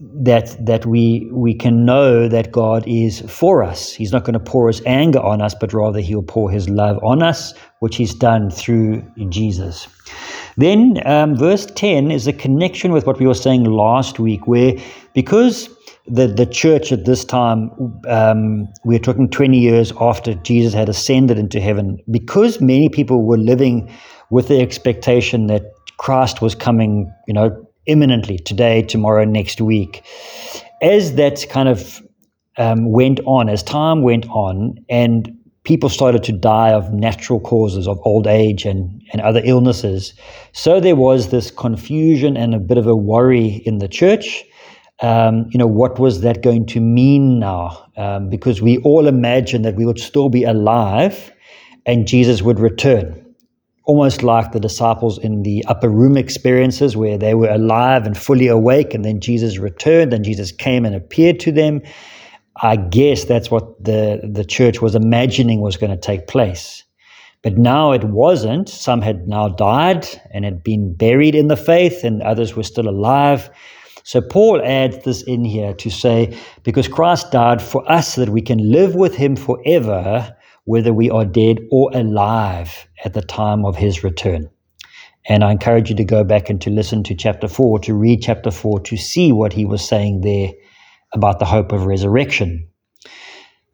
that 0.00 0.56
that 0.64 0.86
we 0.86 1.28
we 1.30 1.52
can 1.52 1.84
know 1.84 2.26
that 2.26 2.52
God 2.52 2.84
is 2.86 3.20
for 3.22 3.62
us. 3.62 3.92
He's 3.92 4.12
not 4.12 4.24
going 4.24 4.34
to 4.34 4.40
pour 4.40 4.68
his 4.68 4.80
anger 4.86 5.20
on 5.20 5.42
us, 5.42 5.54
but 5.54 5.74
rather 5.74 6.00
he'll 6.00 6.22
pour 6.22 6.50
his 6.50 6.68
love 6.70 6.98
on 7.02 7.22
us, 7.22 7.52
which 7.80 7.96
he's 7.96 8.14
done 8.14 8.50
through 8.50 9.02
Jesus. 9.28 9.86
Then 10.56 11.00
um, 11.06 11.36
verse 11.36 11.66
10 11.66 12.10
is 12.10 12.26
a 12.26 12.32
connection 12.32 12.92
with 12.92 13.06
what 13.06 13.18
we 13.18 13.26
were 13.26 13.34
saying 13.34 13.64
last 13.64 14.18
week, 14.18 14.46
where 14.46 14.74
because 15.14 15.68
the, 16.06 16.26
the 16.26 16.46
church 16.46 16.92
at 16.92 17.04
this 17.04 17.24
time, 17.24 17.70
um, 18.08 18.66
we're 18.84 18.98
talking 18.98 19.28
20 19.28 19.58
years 19.58 19.92
after 20.00 20.34
Jesus 20.34 20.74
had 20.74 20.88
ascended 20.88 21.38
into 21.38 21.60
heaven, 21.60 21.98
because 22.10 22.60
many 22.60 22.88
people 22.88 23.22
were 23.22 23.38
living 23.38 23.90
with 24.30 24.48
the 24.48 24.60
expectation 24.60 25.46
that 25.46 25.62
Christ 25.98 26.42
was 26.42 26.54
coming, 26.54 27.12
you 27.28 27.34
know, 27.34 27.66
imminently, 27.86 28.38
today, 28.38 28.82
tomorrow, 28.82 29.24
next 29.24 29.60
week. 29.60 30.04
As 30.82 31.14
that 31.14 31.46
kind 31.50 31.68
of 31.68 32.02
um, 32.56 32.90
went 32.90 33.20
on, 33.26 33.48
as 33.48 33.62
time 33.62 34.02
went 34.02 34.28
on, 34.28 34.76
and 34.88 35.36
people 35.64 35.88
started 35.88 36.22
to 36.24 36.32
die 36.32 36.72
of 36.72 36.92
natural 36.92 37.40
causes 37.40 37.86
of 37.86 38.00
old 38.04 38.26
age 38.26 38.64
and, 38.64 39.02
and 39.12 39.20
other 39.20 39.42
illnesses. 39.44 40.14
So 40.52 40.80
there 40.80 40.96
was 40.96 41.30
this 41.30 41.50
confusion 41.50 42.36
and 42.36 42.54
a 42.54 42.58
bit 42.58 42.78
of 42.78 42.86
a 42.86 42.96
worry 42.96 43.62
in 43.66 43.78
the 43.78 43.88
church 43.88 44.44
um, 45.02 45.46
you 45.50 45.58
know, 45.58 45.66
what 45.66 45.98
was 45.98 46.20
that 46.20 46.42
going 46.42 46.66
to 46.66 46.80
mean 46.80 47.38
now? 47.38 47.90
Um, 47.96 48.28
because 48.28 48.60
we 48.60 48.78
all 48.78 49.06
imagined 49.06 49.64
that 49.64 49.76
we 49.76 49.86
would 49.86 49.98
still 49.98 50.28
be 50.28 50.44
alive 50.44 51.32
and 51.86 52.06
Jesus 52.06 52.42
would 52.42 52.60
return. 52.60 53.29
Almost 53.90 54.22
like 54.22 54.52
the 54.52 54.60
disciples 54.60 55.18
in 55.18 55.42
the 55.42 55.64
upper 55.66 55.88
room 55.88 56.16
experiences 56.16 56.96
where 56.96 57.18
they 57.18 57.34
were 57.34 57.50
alive 57.50 58.06
and 58.06 58.16
fully 58.16 58.46
awake, 58.46 58.94
and 58.94 59.04
then 59.04 59.18
Jesus 59.18 59.58
returned 59.58 60.12
and 60.12 60.24
Jesus 60.24 60.52
came 60.52 60.86
and 60.86 60.94
appeared 60.94 61.40
to 61.40 61.50
them. 61.50 61.82
I 62.62 62.76
guess 62.76 63.24
that's 63.24 63.50
what 63.50 63.82
the, 63.82 64.20
the 64.22 64.44
church 64.44 64.80
was 64.80 64.94
imagining 64.94 65.60
was 65.60 65.76
going 65.76 65.90
to 65.90 66.06
take 66.10 66.28
place. 66.28 66.84
But 67.42 67.58
now 67.58 67.90
it 67.90 68.04
wasn't. 68.04 68.68
Some 68.68 69.02
had 69.02 69.26
now 69.26 69.48
died 69.48 70.06
and 70.32 70.44
had 70.44 70.62
been 70.62 70.94
buried 70.94 71.34
in 71.34 71.48
the 71.48 71.56
faith, 71.56 72.04
and 72.04 72.22
others 72.22 72.54
were 72.54 72.62
still 72.62 72.88
alive. 72.88 73.50
So 74.04 74.20
Paul 74.20 74.62
adds 74.62 75.02
this 75.04 75.22
in 75.22 75.44
here 75.44 75.74
to 75.74 75.90
say, 75.90 76.38
because 76.62 76.86
Christ 76.86 77.32
died 77.32 77.60
for 77.60 77.82
us 77.90 78.14
that 78.14 78.28
we 78.28 78.40
can 78.40 78.70
live 78.70 78.94
with 78.94 79.16
him 79.16 79.34
forever, 79.34 80.36
whether 80.64 80.92
we 80.92 81.10
are 81.10 81.24
dead 81.24 81.58
or 81.70 81.90
alive 81.92 82.86
at 83.04 83.14
the 83.14 83.22
time 83.22 83.64
of 83.64 83.76
his 83.76 84.04
return. 84.04 84.48
And 85.28 85.44
I 85.44 85.52
encourage 85.52 85.90
you 85.90 85.96
to 85.96 86.04
go 86.04 86.24
back 86.24 86.48
and 86.48 86.60
to 86.62 86.70
listen 86.70 87.02
to 87.04 87.14
chapter 87.14 87.48
4, 87.48 87.78
to 87.80 87.94
read 87.94 88.22
chapter 88.22 88.50
4, 88.50 88.80
to 88.80 88.96
see 88.96 89.32
what 89.32 89.52
he 89.52 89.64
was 89.64 89.86
saying 89.86 90.22
there 90.22 90.50
about 91.12 91.38
the 91.38 91.44
hope 91.44 91.72
of 91.72 91.86
resurrection. 91.86 92.66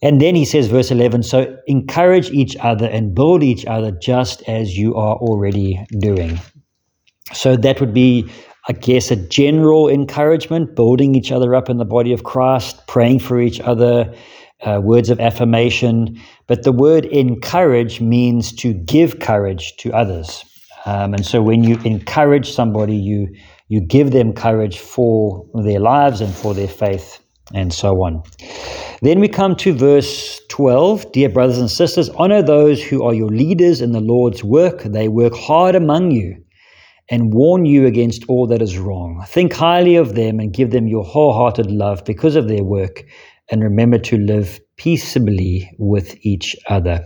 And 0.02 0.21
then 0.21 0.35
he 0.35 0.45
says, 0.45 0.66
verse 0.66 0.90
11, 0.90 1.23
so 1.23 1.57
encourage 1.66 2.31
each 2.31 2.57
other 2.57 2.87
and 2.87 3.14
build 3.14 3.43
each 3.43 3.64
other 3.66 3.90
just 3.90 4.43
as 4.49 4.76
you 4.76 4.95
are 4.97 5.16
already 5.16 5.85
doing. 5.99 6.38
So 7.33 7.57
that 7.57 7.81
would 7.81 7.95
be 7.95 8.31
I 8.69 8.73
guess, 8.73 9.12
a 9.12 9.16
general 9.16 9.88
encouragement, 9.88 10.75
building 10.75 11.14
each 11.14 11.31
other 11.31 11.55
up 11.55 11.71
in 11.71 11.76
the 11.76 11.85
body 11.85 12.12
of 12.12 12.25
Christ, 12.25 12.85
praying 12.88 13.21
for 13.21 13.40
each 13.40 13.61
other, 13.61 14.12
uh, 14.62 14.80
words 14.82 15.10
of 15.10 15.20
affirmation. 15.20 16.20
But 16.46 16.62
the 16.62 16.72
word 16.72 17.04
encourage 17.06 18.00
means 18.00 18.52
to 18.54 18.72
give 18.72 19.20
courage 19.20 19.76
to 19.78 19.92
others. 19.92 20.44
Um, 20.86 21.14
and 21.14 21.26
so 21.26 21.42
when 21.42 21.64
you 21.64 21.76
encourage 21.84 22.52
somebody, 22.52 22.96
you, 22.96 23.28
you 23.68 23.80
give 23.80 24.12
them 24.12 24.32
courage 24.32 24.78
for 24.78 25.44
their 25.54 25.80
lives 25.80 26.20
and 26.20 26.32
for 26.32 26.54
their 26.54 26.68
faith, 26.68 27.18
and 27.52 27.72
so 27.72 28.02
on. 28.04 28.22
Then 29.02 29.20
we 29.20 29.28
come 29.28 29.56
to 29.56 29.72
verse 29.72 30.40
12 30.48 31.12
Dear 31.12 31.28
brothers 31.28 31.58
and 31.58 31.70
sisters, 31.70 32.08
honor 32.10 32.42
those 32.42 32.82
who 32.82 33.04
are 33.04 33.12
your 33.12 33.28
leaders 33.28 33.80
in 33.80 33.92
the 33.92 34.00
Lord's 34.00 34.42
work. 34.44 34.84
They 34.84 35.08
work 35.08 35.34
hard 35.34 35.75
among 35.75 36.12
you 36.12 36.42
and 37.08 37.32
warn 37.32 37.64
you 37.66 37.86
against 37.86 38.25
all 38.28 38.46
that 38.48 38.62
is 38.62 38.78
wrong. 38.78 39.25
Think 39.28 39.52
highly 39.52 39.96
of 39.96 40.14
them 40.14 40.40
and 40.40 40.52
give 40.52 40.70
them 40.70 40.88
your 40.88 41.04
wholehearted 41.04 41.70
love 41.70 42.04
because 42.04 42.36
of 42.36 42.48
their 42.48 42.64
work, 42.64 43.04
and 43.50 43.62
remember 43.62 43.99
to 43.99 44.19
live 44.19 44.61
peaceably 44.76 45.71
with 45.79 46.17
each 46.25 46.57
other. 46.69 47.05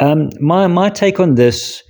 Um, 0.00 0.30
my, 0.40 0.66
my 0.66 0.90
take 0.90 1.20
on 1.20 1.34
this 1.34 1.82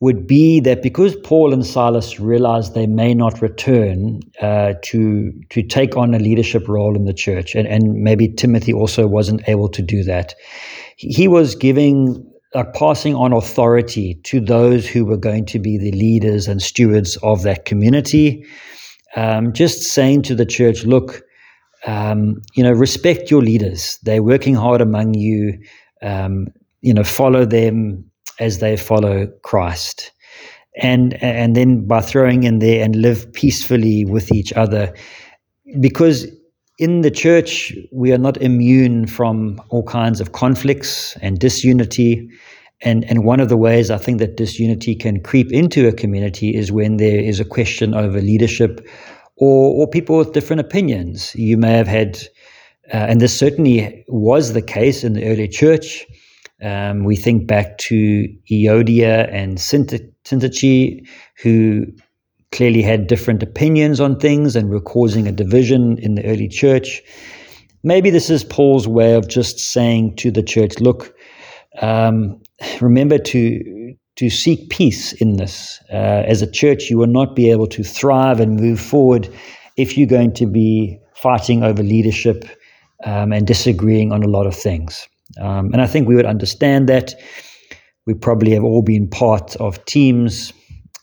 would 0.00 0.26
be 0.26 0.60
that 0.60 0.82
because 0.82 1.16
Paul 1.16 1.52
and 1.52 1.64
Silas 1.64 2.20
realized 2.20 2.74
they 2.74 2.86
may 2.86 3.14
not 3.14 3.40
return 3.40 4.20
uh, 4.42 4.74
to 4.82 5.32
to 5.50 5.62
take 5.62 5.96
on 5.96 6.14
a 6.14 6.18
leadership 6.18 6.68
role 6.68 6.96
in 6.96 7.04
the 7.04 7.14
church, 7.14 7.54
and, 7.54 7.66
and 7.66 7.94
maybe 7.94 8.28
Timothy 8.28 8.72
also 8.72 9.06
wasn't 9.06 9.48
able 9.48 9.68
to 9.70 9.80
do 9.80 10.02
that, 10.02 10.34
he 10.96 11.28
was 11.28 11.54
giving 11.54 12.30
like 12.54 12.72
passing 12.74 13.14
on 13.14 13.32
authority 13.32 14.20
to 14.24 14.40
those 14.40 14.86
who 14.86 15.04
were 15.04 15.16
going 15.16 15.46
to 15.46 15.58
be 15.58 15.78
the 15.78 15.92
leaders 15.92 16.48
and 16.48 16.62
stewards 16.62 17.16
of 17.22 17.42
that 17.42 17.64
community. 17.64 18.44
Um, 19.16 19.52
just 19.52 19.82
saying 19.82 20.22
to 20.22 20.34
the 20.34 20.46
church, 20.46 20.84
look, 20.84 21.22
um, 21.86 22.42
you 22.54 22.62
know, 22.62 22.72
respect 22.72 23.30
your 23.30 23.42
leaders. 23.42 23.98
They're 24.02 24.22
working 24.22 24.54
hard 24.54 24.80
among 24.80 25.14
you. 25.14 25.58
Um, 26.02 26.48
you 26.80 26.92
know, 26.92 27.04
follow 27.04 27.44
them 27.44 28.10
as 28.40 28.58
they 28.58 28.76
follow 28.76 29.26
Christ. 29.42 30.12
And 30.82 31.14
and 31.22 31.54
then 31.54 31.86
by 31.86 32.00
throwing 32.00 32.42
in 32.42 32.58
there 32.58 32.84
and 32.84 32.96
live 32.96 33.32
peacefully 33.32 34.04
with 34.04 34.32
each 34.32 34.52
other, 34.52 34.92
because 35.80 36.26
in 36.78 37.02
the 37.02 37.10
church, 37.10 37.72
we 37.92 38.12
are 38.12 38.18
not 38.18 38.36
immune 38.38 39.06
from 39.06 39.60
all 39.68 39.84
kinds 39.84 40.20
of 40.20 40.32
conflicts 40.32 41.16
and 41.22 41.38
disunity. 41.38 42.28
And, 42.82 43.04
and 43.04 43.24
one 43.24 43.40
of 43.40 43.48
the 43.48 43.56
ways 43.56 43.90
I 43.90 43.98
think 43.98 44.18
that 44.18 44.36
disunity 44.36 44.96
can 44.96 45.22
creep 45.22 45.52
into 45.52 45.86
a 45.86 45.92
community 45.92 46.54
is 46.54 46.72
when 46.72 46.96
there 46.96 47.20
is 47.20 47.38
a 47.38 47.44
question 47.44 47.94
over 47.94 48.20
leadership 48.20 48.86
or, 49.36 49.74
or 49.74 49.88
people 49.88 50.18
with 50.18 50.32
different 50.32 50.60
opinions. 50.60 51.34
You 51.34 51.56
may 51.56 51.72
have 51.72 51.88
had, 51.88 52.18
uh, 52.92 53.06
and 53.08 53.20
this 53.20 53.36
certainly 53.36 54.04
was 54.08 54.52
the 54.52 54.62
case 54.62 55.04
in 55.04 55.14
the 55.14 55.26
early 55.26 55.48
church. 55.48 56.06
Um, 56.62 57.04
we 57.04 57.16
think 57.16 57.46
back 57.46 57.78
to 57.78 58.28
Euodia 58.50 59.28
and 59.32 59.58
Syntyche, 59.58 61.06
who 61.42 61.86
clearly 62.52 62.82
had 62.82 63.08
different 63.08 63.42
opinions 63.42 64.00
on 64.00 64.18
things 64.18 64.54
and 64.54 64.70
were 64.70 64.80
causing 64.80 65.26
a 65.26 65.32
division 65.32 65.98
in 65.98 66.14
the 66.14 66.24
early 66.24 66.48
church. 66.48 67.02
Maybe 67.82 68.10
this 68.10 68.30
is 68.30 68.44
Paul's 68.44 68.86
way 68.86 69.14
of 69.14 69.28
just 69.28 69.58
saying 69.58 70.16
to 70.16 70.30
the 70.30 70.42
church, 70.42 70.78
look, 70.78 71.14
um, 71.82 72.40
remember 72.80 73.18
to 73.18 73.94
to 74.16 74.30
seek 74.30 74.70
peace 74.70 75.12
in 75.14 75.36
this. 75.36 75.80
Uh, 75.92 76.22
as 76.26 76.42
a 76.42 76.50
church, 76.50 76.88
you 76.90 76.98
will 76.98 77.06
not 77.06 77.34
be 77.34 77.50
able 77.50 77.66
to 77.66 77.82
thrive 77.82 78.40
and 78.40 78.60
move 78.60 78.80
forward 78.80 79.28
if 79.76 79.98
you're 79.98 80.06
going 80.06 80.32
to 80.34 80.46
be 80.46 80.98
fighting 81.14 81.62
over 81.62 81.82
leadership 81.82 82.44
um, 83.04 83.32
and 83.32 83.46
disagreeing 83.46 84.12
on 84.12 84.22
a 84.22 84.28
lot 84.28 84.46
of 84.46 84.54
things. 84.54 85.08
Um, 85.40 85.72
and 85.72 85.82
I 85.82 85.86
think 85.86 86.06
we 86.06 86.14
would 86.14 86.26
understand 86.26 86.88
that. 86.88 87.14
We 88.06 88.14
probably 88.14 88.52
have 88.52 88.64
all 88.64 88.82
been 88.82 89.08
part 89.08 89.56
of 89.56 89.82
teams 89.86 90.52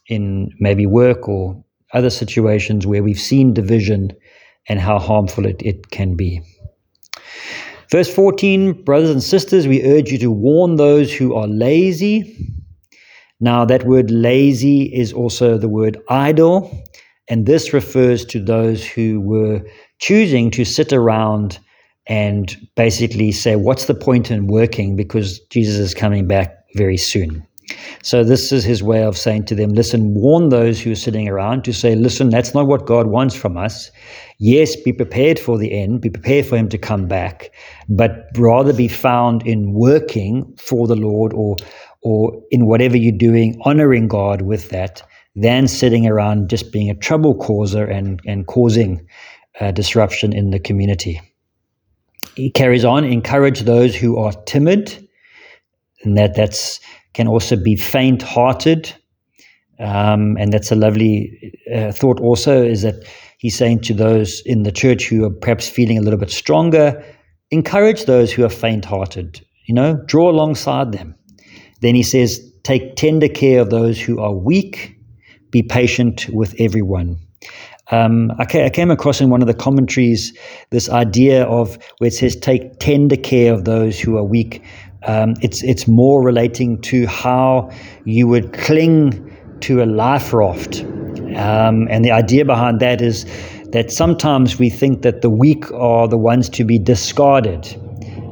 in 0.07 0.51
maybe 0.59 0.85
work 0.85 1.27
or 1.27 1.63
other 1.93 2.09
situations 2.09 2.85
where 2.85 3.03
we've 3.03 3.19
seen 3.19 3.53
division 3.53 4.11
and 4.69 4.79
how 4.79 4.99
harmful 4.99 5.45
it, 5.45 5.61
it 5.63 5.89
can 5.89 6.15
be. 6.15 6.41
Verse 7.89 8.13
14, 8.13 8.83
brothers 8.83 9.09
and 9.09 9.21
sisters, 9.21 9.67
we 9.67 9.83
urge 9.83 10.11
you 10.11 10.17
to 10.19 10.31
warn 10.31 10.75
those 10.75 11.11
who 11.11 11.33
are 11.33 11.47
lazy. 11.47 12.37
Now, 13.41 13.65
that 13.65 13.85
word 13.85 14.11
lazy 14.11 14.83
is 14.83 15.11
also 15.11 15.57
the 15.57 15.67
word 15.67 15.97
idle, 16.09 16.71
and 17.27 17.47
this 17.47 17.73
refers 17.73 18.23
to 18.25 18.39
those 18.39 18.85
who 18.85 19.19
were 19.19 19.61
choosing 19.97 20.51
to 20.51 20.63
sit 20.63 20.93
around 20.93 21.57
and 22.05 22.55
basically 22.75 23.31
say, 23.31 23.55
What's 23.55 23.85
the 23.85 23.95
point 23.95 24.29
in 24.29 24.45
working? 24.45 24.95
Because 24.95 25.39
Jesus 25.49 25.77
is 25.77 25.93
coming 25.95 26.27
back 26.27 26.55
very 26.75 26.97
soon. 26.97 27.45
So, 28.03 28.23
this 28.23 28.51
is 28.51 28.63
his 28.63 28.83
way 28.83 29.03
of 29.03 29.17
saying 29.17 29.45
to 29.45 29.55
them, 29.55 29.71
Listen, 29.71 30.13
warn 30.13 30.49
those 30.49 30.79
who 30.79 30.91
are 30.91 30.95
sitting 30.95 31.27
around 31.27 31.63
to 31.63 31.73
say, 31.73 31.95
Listen, 31.95 32.29
that's 32.29 32.53
not 32.53 32.67
what 32.67 32.85
God 32.85 33.07
wants 33.07 33.33
from 33.33 33.57
us. 33.57 33.89
Yes, 34.37 34.75
be 34.75 34.91
prepared 34.91 35.39
for 35.39 35.57
the 35.57 35.71
end, 35.71 36.01
be 36.01 36.09
prepared 36.09 36.45
for 36.45 36.57
him 36.57 36.69
to 36.69 36.77
come 36.77 37.07
back, 37.07 37.51
but 37.89 38.27
rather 38.35 38.73
be 38.73 38.87
found 38.87 39.45
in 39.47 39.73
working 39.73 40.51
for 40.57 40.87
the 40.87 40.95
Lord 40.95 41.33
or, 41.33 41.55
or 42.03 42.41
in 42.49 42.65
whatever 42.65 42.97
you're 42.97 43.17
doing, 43.17 43.59
honoring 43.63 44.07
God 44.07 44.41
with 44.41 44.69
that, 44.69 45.03
than 45.35 45.67
sitting 45.67 46.07
around 46.07 46.49
just 46.49 46.71
being 46.71 46.89
a 46.89 46.95
trouble 46.95 47.35
causer 47.35 47.85
and, 47.85 48.19
and 48.25 48.47
causing 48.47 49.07
uh, 49.59 49.71
disruption 49.71 50.33
in 50.33 50.49
the 50.49 50.59
community. 50.59 51.21
He 52.35 52.51
carries 52.51 52.85
on, 52.85 53.03
encourage 53.03 53.61
those 53.61 53.95
who 53.95 54.17
are 54.17 54.31
timid, 54.45 55.07
and 56.03 56.17
that 56.17 56.35
that's 56.35 56.79
can 57.13 57.27
also 57.27 57.55
be 57.55 57.75
faint-hearted, 57.75 58.93
um, 59.79 60.37
and 60.39 60.53
that's 60.53 60.71
a 60.71 60.75
lovely 60.75 61.53
uh, 61.75 61.91
thought. 61.91 62.19
Also, 62.21 62.63
is 62.63 62.83
that 62.83 62.95
he's 63.37 63.57
saying 63.57 63.81
to 63.81 63.93
those 63.93 64.41
in 64.45 64.63
the 64.63 64.71
church 64.71 65.07
who 65.07 65.25
are 65.25 65.29
perhaps 65.29 65.69
feeling 65.69 65.97
a 65.97 66.01
little 66.01 66.19
bit 66.19 66.31
stronger, 66.31 67.03
encourage 67.51 68.05
those 68.05 68.31
who 68.31 68.45
are 68.45 68.49
faint-hearted. 68.49 69.45
You 69.67 69.75
know, 69.75 69.97
draw 70.05 70.29
alongside 70.29 70.93
them. 70.93 71.15
Then 71.81 71.95
he 71.95 72.03
says, 72.03 72.39
take 72.63 72.95
tender 72.95 73.27
care 73.27 73.61
of 73.61 73.69
those 73.69 73.99
who 73.99 74.19
are 74.19 74.33
weak. 74.33 74.97
Be 75.51 75.63
patient 75.63 76.27
with 76.29 76.55
everyone. 76.59 77.17
Um, 77.91 78.31
I, 78.39 78.45
came 78.45 78.89
across 78.89 79.19
in 79.19 79.29
one 79.29 79.41
of 79.41 79.47
the 79.47 79.53
commentaries 79.53 80.37
this 80.69 80.89
idea 80.89 81.43
of 81.43 81.77
where 81.97 82.07
it 82.07 82.13
says, 82.13 82.37
take 82.37 82.79
tender 82.79 83.17
care 83.17 83.53
of 83.53 83.65
those 83.65 83.99
who 83.99 84.17
are 84.17 84.23
weak. 84.23 84.63
Um, 85.03 85.33
it's, 85.41 85.61
it's 85.63 85.87
more 85.87 86.23
relating 86.23 86.79
to 86.83 87.05
how 87.07 87.69
you 88.05 88.27
would 88.27 88.53
cling 88.53 89.35
to 89.61 89.83
a 89.83 89.85
life 89.85 90.31
raft. 90.31 90.81
Um, 91.35 91.87
and 91.89 92.05
the 92.05 92.11
idea 92.11 92.45
behind 92.45 92.79
that 92.79 93.01
is 93.01 93.25
that 93.71 93.91
sometimes 93.91 94.59
we 94.59 94.69
think 94.69 95.01
that 95.01 95.21
the 95.21 95.29
weak 95.29 95.71
are 95.71 96.07
the 96.07 96.17
ones 96.17 96.49
to 96.49 96.63
be 96.63 96.77
discarded. 96.77 97.75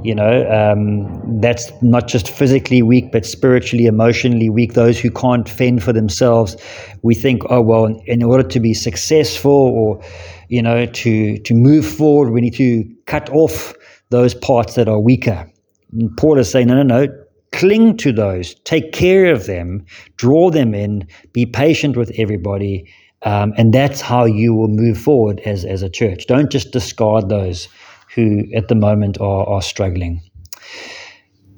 You 0.04 0.16
know, 0.16 0.50
um, 0.50 1.42
that's 1.42 1.72
not 1.82 2.08
just 2.08 2.30
physically 2.30 2.82
weak, 2.82 3.12
but 3.12 3.26
spiritually, 3.26 3.86
emotionally 3.86 4.50
weak. 4.50 4.74
Those 4.74 5.00
who 5.00 5.12
can't 5.12 5.48
fend 5.48 5.84
for 5.84 5.92
themselves, 5.92 6.56
we 7.02 7.16
think, 7.16 7.44
oh 7.50 7.62
well, 7.62 7.86
in 8.06 8.24
order 8.24 8.48
to 8.48 8.60
be 8.60 8.74
successful 8.74 9.52
or, 9.52 10.02
you 10.48 10.62
know, 10.62 10.86
to 10.86 11.38
to 11.40 11.54
move 11.54 11.86
forward, 11.86 12.32
we 12.32 12.42
need 12.42 12.56
to 12.56 12.86
cut 13.08 13.30
off 13.32 13.74
those 14.10 14.34
parts 14.34 14.76
that 14.76 14.88
are 14.88 15.00
weaker. 15.00 15.52
And 15.92 16.16
Paul 16.18 16.40
is 16.40 16.50
saying, 16.50 16.68
no, 16.68 16.82
no, 16.82 16.84
no. 16.84 17.08
Cling 17.52 17.98
to 17.98 18.12
those, 18.12 18.54
take 18.64 18.94
care 18.94 19.34
of 19.34 19.48
them, 19.48 19.84
draw 20.18 20.52
them 20.52 20.76
in, 20.76 21.08
be 21.34 21.48
patient 21.48 21.98
with 21.98 22.12
everybody, 22.16 22.88
um, 23.24 23.54
and 23.58 23.74
that's 23.74 24.02
how 24.02 24.24
you 24.26 24.54
will 24.54 24.68
move 24.68 24.98
forward 24.98 25.42
as 25.46 25.66
as 25.66 25.82
a 25.82 25.90
church. 25.90 26.28
Don't 26.28 26.52
just 26.52 26.72
discard 26.72 27.28
those 27.28 27.68
who 28.16 28.44
at 28.56 28.68
the 28.68 28.76
moment 28.76 29.20
are, 29.20 29.48
are 29.48 29.62
struggling. 29.62 30.22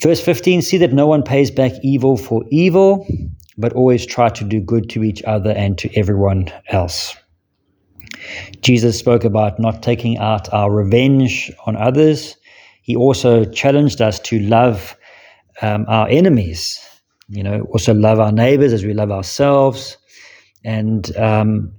Verse 0.01 0.19
15 0.19 0.61
see 0.61 0.77
that 0.77 0.93
no 0.93 1.07
one 1.07 1.23
pays 1.23 1.51
back 1.51 1.73
evil 1.83 2.17
for 2.17 2.43
evil, 2.49 3.07
but 3.57 3.73
always 3.73 4.05
try 4.05 4.29
to 4.29 4.43
do 4.43 4.59
good 4.59 4.89
to 4.89 5.03
each 5.03 5.23
other 5.23 5.51
and 5.51 5.77
to 5.77 5.95
everyone 5.97 6.51
else. 6.69 7.15
Jesus 8.61 8.97
spoke 8.97 9.23
about 9.23 9.59
not 9.59 9.83
taking 9.83 10.17
out 10.17 10.51
our 10.53 10.71
revenge 10.71 11.51
on 11.65 11.75
others. 11.75 12.35
He 12.81 12.95
also 12.95 13.45
challenged 13.45 14.01
us 14.01 14.19
to 14.21 14.39
love 14.39 14.95
um, 15.61 15.85
our 15.87 16.07
enemies, 16.09 16.79
you 17.29 17.43
know, 17.43 17.61
also 17.71 17.93
love 17.93 18.19
our 18.19 18.31
neighbors 18.31 18.73
as 18.73 18.83
we 18.83 18.93
love 18.93 19.11
ourselves. 19.11 19.97
And 20.63 21.15
um, 21.17 21.73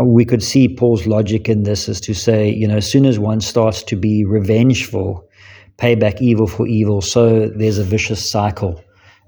we 0.00 0.24
could 0.24 0.42
see 0.42 0.68
Paul's 0.68 1.06
logic 1.06 1.48
in 1.48 1.64
this 1.64 1.88
is 1.88 2.00
to 2.02 2.14
say, 2.14 2.48
you 2.48 2.68
know, 2.68 2.76
as 2.76 2.90
soon 2.90 3.04
as 3.04 3.18
one 3.18 3.40
starts 3.40 3.82
to 3.84 3.96
be 3.96 4.24
revengeful, 4.24 5.28
pay 5.76 5.94
back 5.94 6.22
evil 6.22 6.46
for 6.46 6.66
evil, 6.66 7.00
so 7.00 7.48
there's 7.48 7.78
a 7.78 7.84
vicious 7.84 8.30
cycle 8.30 8.82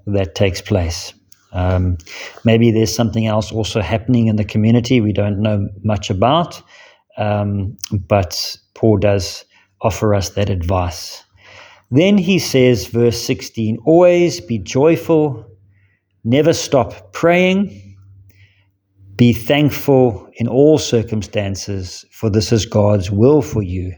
that 0.07 0.35
takes 0.35 0.61
place. 0.61 1.13
Um, 1.53 1.97
maybe 2.45 2.71
there's 2.71 2.95
something 2.95 3.27
else 3.27 3.51
also 3.51 3.81
happening 3.81 4.27
in 4.27 4.37
the 4.37 4.45
community 4.45 5.01
we 5.01 5.11
don't 5.11 5.41
know 5.41 5.67
much 5.83 6.09
about, 6.09 6.61
um, 7.17 7.75
but 7.91 8.55
Paul 8.73 8.97
does 8.97 9.43
offer 9.81 10.15
us 10.15 10.29
that 10.31 10.49
advice. 10.49 11.23
Then 11.89 12.17
he 12.17 12.39
says, 12.39 12.87
verse 12.87 13.21
16, 13.21 13.79
always 13.85 14.39
be 14.39 14.59
joyful, 14.59 15.45
never 16.23 16.53
stop 16.53 17.11
praying 17.11 17.80
be 19.21 19.33
thankful 19.33 20.27
in 20.37 20.47
all 20.47 20.79
circumstances, 20.79 22.03
for 22.09 22.27
this 22.27 22.51
is 22.51 22.65
God's 22.65 23.11
will 23.11 23.43
for 23.43 23.61
you 23.61 23.93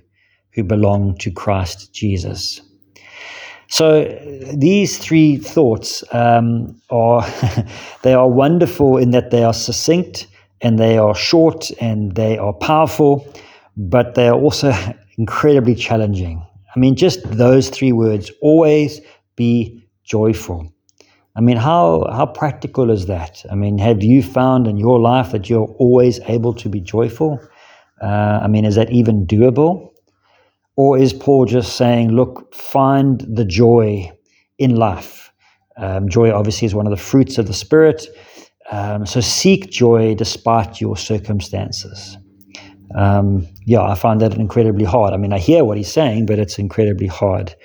who 0.52 0.66
belong 0.66 1.16
to 1.20 1.32
Christ 1.32 1.94
Jesus. 1.94 2.60
So 3.70 4.04
these 4.54 4.98
three 4.98 5.38
thoughts 5.38 6.04
um, 6.12 6.76
are 6.90 7.26
they 8.02 8.14
are 8.14 8.30
wonderful 8.30 8.98
in 8.98 9.12
that 9.12 9.32
they 9.32 9.46
are 9.46 9.54
succinct 9.54 10.28
and 10.60 10.78
they 10.78 10.98
are 10.98 11.16
short 11.16 11.72
and 11.80 12.14
they 12.16 12.38
are 12.38 12.52
powerful, 12.52 13.26
but 13.78 14.16
they 14.16 14.28
are 14.28 14.38
also 14.38 14.74
incredibly 15.18 15.74
challenging. 15.74 16.46
I 16.76 16.80
mean, 16.80 16.98
just 16.98 17.24
those 17.24 17.70
three 17.70 17.94
words: 17.94 18.30
always 18.42 19.00
be 19.38 19.88
joyful. 20.04 20.73
I 21.36 21.42
mean, 21.42 21.58
how, 21.58 22.06
how 22.12 22.28
practical 22.28 22.92
is 22.92 23.08
that? 23.08 23.44
I 23.50 23.56
mean, 23.56 23.80
have 23.80 24.04
you 24.04 24.22
found 24.22 24.68
in 24.68 24.78
your 24.78 25.00
life 25.00 25.32
that 25.32 25.50
you're 25.50 25.68
always 25.80 26.20
able 26.28 26.54
to 26.54 26.70
be 26.70 26.80
joyful? 26.80 27.40
Uh, 28.02 28.40
I 28.44 28.48
mean, 28.48 28.66
is 28.66 28.76
that 28.76 28.92
even 28.92 29.26
doable? 29.26 29.90
Or 30.76 30.98
is 30.98 31.14
Paul 31.14 31.46
just 31.46 31.76
saying, 31.76 32.12
look, 32.12 32.54
find 32.54 33.22
the 33.22 33.46
joy 33.46 34.12
in 34.60 34.76
life? 34.76 35.32
Um, 35.78 36.08
joy, 36.08 36.32
obviously, 36.32 36.68
is 36.68 36.76
one 36.76 36.86
of 36.86 36.92
the 36.92 36.98
fruits 36.98 37.38
of 37.40 37.48
the 37.48 37.54
Spirit. 37.54 38.06
Um, 38.72 39.06
so 39.06 39.20
seek 39.20 39.72
joy 39.72 40.16
despite 40.16 40.80
your 40.80 40.98
circumstances. 40.98 42.18
Um, 42.96 43.48
yeah, 43.66 43.82
I 43.82 43.96
find 43.96 44.22
that 44.22 44.36
incredibly 44.36 44.86
hard. 44.86 45.14
I 45.14 45.18
mean, 45.18 45.34
I 45.34 45.40
hear 45.40 45.64
what 45.64 45.78
he's 45.78 45.92
saying, 45.92 46.28
but 46.28 46.38
it's 46.38 46.60
incredibly 46.60 47.08
hard. 47.08 47.56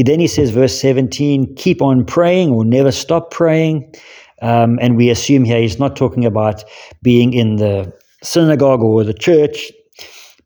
He 0.00 0.04
then 0.04 0.18
he 0.18 0.28
says, 0.28 0.48
verse 0.48 0.80
17, 0.80 1.56
keep 1.56 1.82
on 1.82 2.06
praying 2.06 2.52
or 2.52 2.64
never 2.64 2.90
stop 2.90 3.30
praying. 3.30 3.94
Um, 4.40 4.78
and 4.80 4.96
we 4.96 5.10
assume 5.10 5.44
here 5.44 5.60
he's 5.60 5.78
not 5.78 5.94
talking 5.94 6.24
about 6.24 6.64
being 7.02 7.34
in 7.34 7.56
the 7.56 7.92
synagogue 8.22 8.80
or 8.80 9.04
the 9.04 9.12
church, 9.12 9.70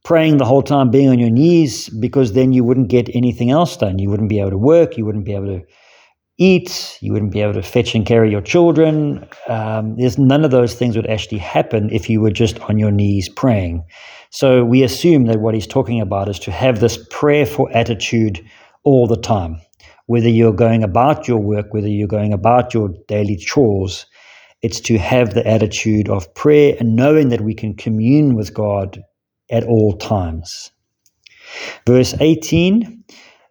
praying 0.02 0.38
the 0.38 0.44
whole 0.44 0.64
time, 0.64 0.90
being 0.90 1.08
on 1.08 1.20
your 1.20 1.30
knees, 1.30 1.88
because 2.00 2.32
then 2.32 2.52
you 2.52 2.64
wouldn't 2.64 2.88
get 2.88 3.08
anything 3.14 3.52
else 3.52 3.76
done. 3.76 4.00
You 4.00 4.10
wouldn't 4.10 4.28
be 4.28 4.40
able 4.40 4.50
to 4.50 4.58
work, 4.58 4.96
you 4.96 5.06
wouldn't 5.06 5.24
be 5.24 5.36
able 5.36 5.46
to 5.46 5.62
eat, 6.36 6.98
you 7.00 7.12
wouldn't 7.12 7.30
be 7.30 7.40
able 7.40 7.54
to 7.54 7.62
fetch 7.62 7.94
and 7.94 8.04
carry 8.04 8.32
your 8.32 8.42
children. 8.42 9.24
Um, 9.46 9.94
there's 9.94 10.18
none 10.18 10.44
of 10.44 10.50
those 10.50 10.74
things 10.74 10.96
would 10.96 11.06
actually 11.06 11.38
happen 11.38 11.90
if 11.92 12.10
you 12.10 12.20
were 12.20 12.32
just 12.32 12.58
on 12.62 12.76
your 12.76 12.90
knees 12.90 13.28
praying. 13.28 13.84
So 14.30 14.64
we 14.64 14.82
assume 14.82 15.26
that 15.26 15.38
what 15.38 15.54
he's 15.54 15.68
talking 15.68 16.00
about 16.00 16.28
is 16.28 16.40
to 16.40 16.50
have 16.50 16.80
this 16.80 16.98
prayerful 17.08 17.68
attitude 17.72 18.44
all 18.84 19.06
the 19.06 19.16
time. 19.16 19.60
Whether 20.06 20.28
you're 20.28 20.52
going 20.52 20.82
about 20.82 21.26
your 21.26 21.38
work, 21.38 21.72
whether 21.72 21.88
you're 21.88 22.06
going 22.06 22.32
about 22.32 22.74
your 22.74 22.90
daily 23.08 23.36
chores, 23.36 24.06
it's 24.62 24.80
to 24.80 24.98
have 24.98 25.34
the 25.34 25.46
attitude 25.46 26.08
of 26.08 26.32
prayer 26.34 26.76
and 26.78 26.96
knowing 26.96 27.28
that 27.30 27.40
we 27.40 27.54
can 27.54 27.74
commune 27.74 28.34
with 28.34 28.54
God 28.54 29.02
at 29.50 29.64
all 29.64 29.96
times. 29.96 30.70
Verse 31.86 32.14
18, 32.20 33.04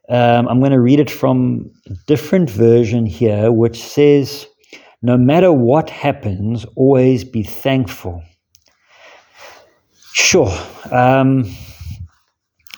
um, 0.10 0.48
I'm 0.48 0.60
going 0.60 0.72
to 0.72 0.80
read 0.80 1.00
it 1.00 1.10
from 1.10 1.72
a 1.88 1.94
different 2.08 2.50
version 2.50 3.06
here, 3.06 3.52
which 3.52 3.82
says, 3.82 4.48
No 5.02 5.18
matter 5.18 5.52
what 5.52 5.90
happens, 5.90 6.66
always 6.76 7.24
be 7.24 7.44
thankful. 7.44 8.24
Sure. 10.14 10.52
Um, 10.92 11.46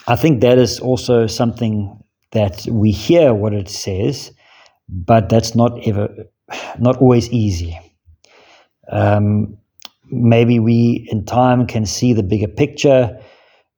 I 0.06 0.16
think 0.16 0.40
that 0.42 0.58
is 0.58 0.78
also 0.78 1.26
something 1.26 2.02
that 2.36 2.66
we 2.70 2.90
hear 2.90 3.32
what 3.32 3.54
it 3.54 3.68
says, 3.68 4.30
but 4.90 5.30
that's 5.30 5.54
not 5.54 5.72
ever, 5.88 6.14
not 6.78 6.98
always 6.98 7.30
easy. 7.30 7.80
Um, 8.92 9.56
maybe 10.10 10.58
we 10.60 11.08
in 11.10 11.24
time 11.24 11.66
can 11.66 11.86
see 11.86 12.12
the 12.12 12.22
bigger 12.22 12.48
picture, 12.48 13.18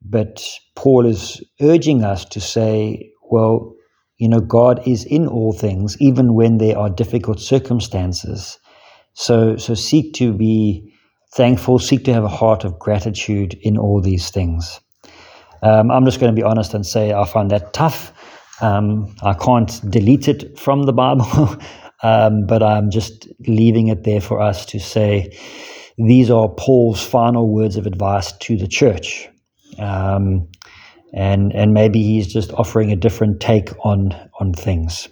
but 0.02 0.44
Paul 0.74 1.06
is 1.06 1.40
urging 1.60 2.02
us 2.02 2.24
to 2.26 2.40
say, 2.40 3.12
well, 3.30 3.76
you 4.16 4.28
know, 4.28 4.40
God 4.40 4.82
is 4.86 5.04
in 5.04 5.28
all 5.28 5.52
things, 5.52 5.96
even 6.00 6.34
when 6.34 6.58
there 6.58 6.76
are 6.76 6.90
difficult 6.90 7.38
circumstances. 7.38 8.58
So, 9.14 9.56
so 9.56 9.74
seek 9.74 10.14
to 10.14 10.32
be 10.32 10.92
thankful, 11.32 11.78
seek 11.78 12.04
to 12.06 12.12
have 12.12 12.24
a 12.24 12.28
heart 12.28 12.64
of 12.64 12.80
gratitude 12.80 13.54
in 13.62 13.78
all 13.78 14.00
these 14.00 14.30
things. 14.30 14.80
Um, 15.62 15.92
I'm 15.92 16.04
just 16.04 16.18
going 16.18 16.34
to 16.34 16.40
be 16.40 16.46
honest 16.46 16.74
and 16.74 16.84
say 16.84 17.12
I 17.12 17.24
find 17.24 17.52
that 17.52 17.72
tough. 17.72 18.12
Um, 18.60 19.14
I 19.22 19.34
can't 19.34 19.80
delete 19.90 20.28
it 20.28 20.58
from 20.58 20.84
the 20.84 20.92
Bible, 20.92 21.56
um, 22.02 22.46
but 22.46 22.62
I'm 22.62 22.90
just 22.90 23.28
leaving 23.46 23.88
it 23.88 24.04
there 24.04 24.20
for 24.20 24.40
us 24.40 24.66
to 24.66 24.80
say 24.80 25.36
these 25.96 26.30
are 26.30 26.48
Paul's 26.48 27.04
final 27.04 27.48
words 27.52 27.76
of 27.76 27.86
advice 27.86 28.32
to 28.32 28.56
the 28.56 28.68
church. 28.68 29.28
Um, 29.78 30.48
and, 31.12 31.54
and 31.54 31.72
maybe 31.72 32.02
he's 32.02 32.32
just 32.32 32.52
offering 32.52 32.92
a 32.92 32.96
different 32.96 33.40
take 33.40 33.70
on, 33.84 34.14
on 34.40 34.52
things. 34.52 35.08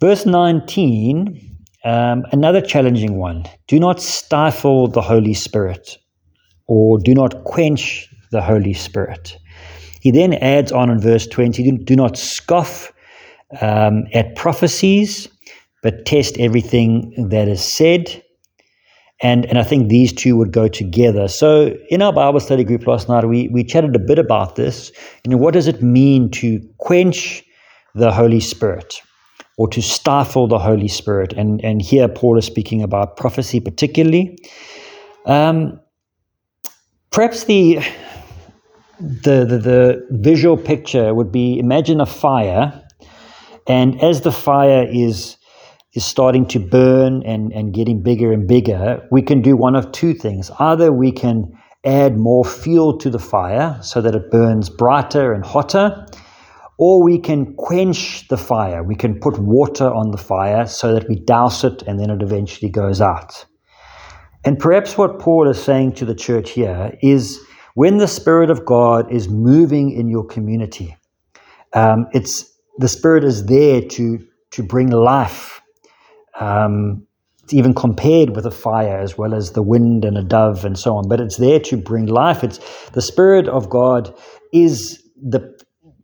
Verse 0.00 0.26
19, 0.26 1.52
um, 1.84 2.24
another 2.32 2.60
challenging 2.60 3.18
one. 3.18 3.44
Do 3.68 3.78
not 3.78 4.00
stifle 4.00 4.88
the 4.88 5.00
Holy 5.00 5.34
Spirit, 5.34 5.98
or 6.66 6.98
do 6.98 7.14
not 7.14 7.44
quench 7.44 8.08
the 8.30 8.42
Holy 8.42 8.72
Spirit. 8.72 9.38
He 10.02 10.10
then 10.10 10.34
adds 10.34 10.72
on 10.72 10.90
in 10.90 11.00
verse 11.00 11.28
20 11.28 11.78
do 11.84 11.94
not 11.94 12.18
scoff 12.18 12.92
um, 13.60 14.02
at 14.12 14.34
prophecies, 14.34 15.28
but 15.80 16.04
test 16.06 16.36
everything 16.40 17.28
that 17.28 17.46
is 17.46 17.62
said. 17.64 18.20
And, 19.20 19.46
and 19.46 19.60
I 19.60 19.62
think 19.62 19.88
these 19.88 20.12
two 20.12 20.36
would 20.36 20.50
go 20.50 20.66
together. 20.66 21.28
So 21.28 21.76
in 21.88 22.02
our 22.02 22.12
Bible 22.12 22.40
study 22.40 22.64
group 22.64 22.84
last 22.88 23.08
night, 23.08 23.24
we, 23.28 23.46
we 23.50 23.62
chatted 23.62 23.94
a 23.94 24.00
bit 24.00 24.18
about 24.18 24.56
this. 24.56 24.90
You 25.24 25.30
know, 25.30 25.36
what 25.36 25.54
does 25.54 25.68
it 25.68 25.80
mean 25.80 26.32
to 26.32 26.58
quench 26.78 27.44
the 27.94 28.10
Holy 28.10 28.40
Spirit 28.40 29.00
or 29.56 29.68
to 29.68 29.80
stifle 29.80 30.48
the 30.48 30.58
Holy 30.58 30.88
Spirit? 30.88 31.32
And, 31.34 31.64
and 31.64 31.80
here 31.80 32.08
Paul 32.08 32.38
is 32.38 32.44
speaking 32.44 32.82
about 32.82 33.16
prophecy 33.16 33.60
particularly. 33.60 34.36
Um, 35.26 35.78
perhaps 37.12 37.44
the, 37.44 37.78
the, 39.02 39.44
the, 39.44 39.58
the 39.58 40.06
visual 40.10 40.56
picture 40.56 41.12
would 41.14 41.32
be 41.32 41.58
imagine 41.58 42.00
a 42.00 42.06
fire, 42.06 42.82
and 43.66 44.00
as 44.00 44.20
the 44.20 44.32
fire 44.32 44.86
is 44.88 45.36
is 45.94 46.04
starting 46.04 46.46
to 46.46 46.58
burn 46.58 47.22
and, 47.26 47.52
and 47.52 47.74
getting 47.74 48.02
bigger 48.02 48.32
and 48.32 48.48
bigger, 48.48 49.06
we 49.10 49.20
can 49.20 49.42
do 49.42 49.54
one 49.56 49.76
of 49.76 49.92
two 49.92 50.14
things. 50.14 50.50
Either 50.58 50.90
we 50.90 51.12
can 51.12 51.52
add 51.84 52.16
more 52.16 52.46
fuel 52.46 52.96
to 52.96 53.10
the 53.10 53.18
fire 53.18 53.78
so 53.82 54.00
that 54.00 54.14
it 54.14 54.30
burns 54.30 54.70
brighter 54.70 55.34
and 55.34 55.44
hotter, 55.44 56.06
or 56.78 57.02
we 57.02 57.18
can 57.18 57.54
quench 57.56 58.26
the 58.28 58.38
fire. 58.38 58.82
We 58.82 58.94
can 58.94 59.20
put 59.20 59.38
water 59.38 59.84
on 59.92 60.12
the 60.12 60.16
fire 60.16 60.66
so 60.66 60.94
that 60.94 61.06
we 61.10 61.16
douse 61.16 61.62
it 61.62 61.82
and 61.82 62.00
then 62.00 62.08
it 62.08 62.22
eventually 62.22 62.70
goes 62.70 63.02
out. 63.02 63.44
And 64.46 64.58
perhaps 64.58 64.96
what 64.96 65.18
Paul 65.18 65.46
is 65.50 65.62
saying 65.62 65.92
to 65.96 66.06
the 66.06 66.14
church 66.14 66.50
here 66.50 66.96
is 67.02 67.38
when 67.74 67.98
the 67.98 68.08
Spirit 68.08 68.50
of 68.50 68.64
God 68.64 69.10
is 69.12 69.28
moving 69.28 69.92
in 69.92 70.08
your 70.08 70.24
community, 70.24 70.96
um, 71.74 72.06
it's 72.12 72.50
the 72.78 72.88
Spirit 72.88 73.24
is 73.24 73.46
there 73.46 73.82
to 73.82 74.26
to 74.52 74.62
bring 74.62 74.90
life 74.90 75.60
um, 76.40 77.06
it's 77.42 77.54
even 77.54 77.74
compared 77.74 78.36
with 78.36 78.46
a 78.46 78.50
fire 78.50 78.98
as 78.98 79.18
well 79.18 79.34
as 79.34 79.52
the 79.52 79.62
wind 79.62 80.04
and 80.04 80.18
a 80.18 80.22
dove 80.22 80.64
and 80.64 80.78
so 80.78 80.96
on. 80.96 81.08
But 81.08 81.20
it's 81.20 81.38
there 81.38 81.60
to 81.60 81.76
bring 81.76 82.06
life. 82.06 82.44
It's 82.44 82.58
the 82.90 83.02
Spirit 83.02 83.48
of 83.48 83.70
God 83.70 84.14
is 84.52 85.02
the 85.16 85.40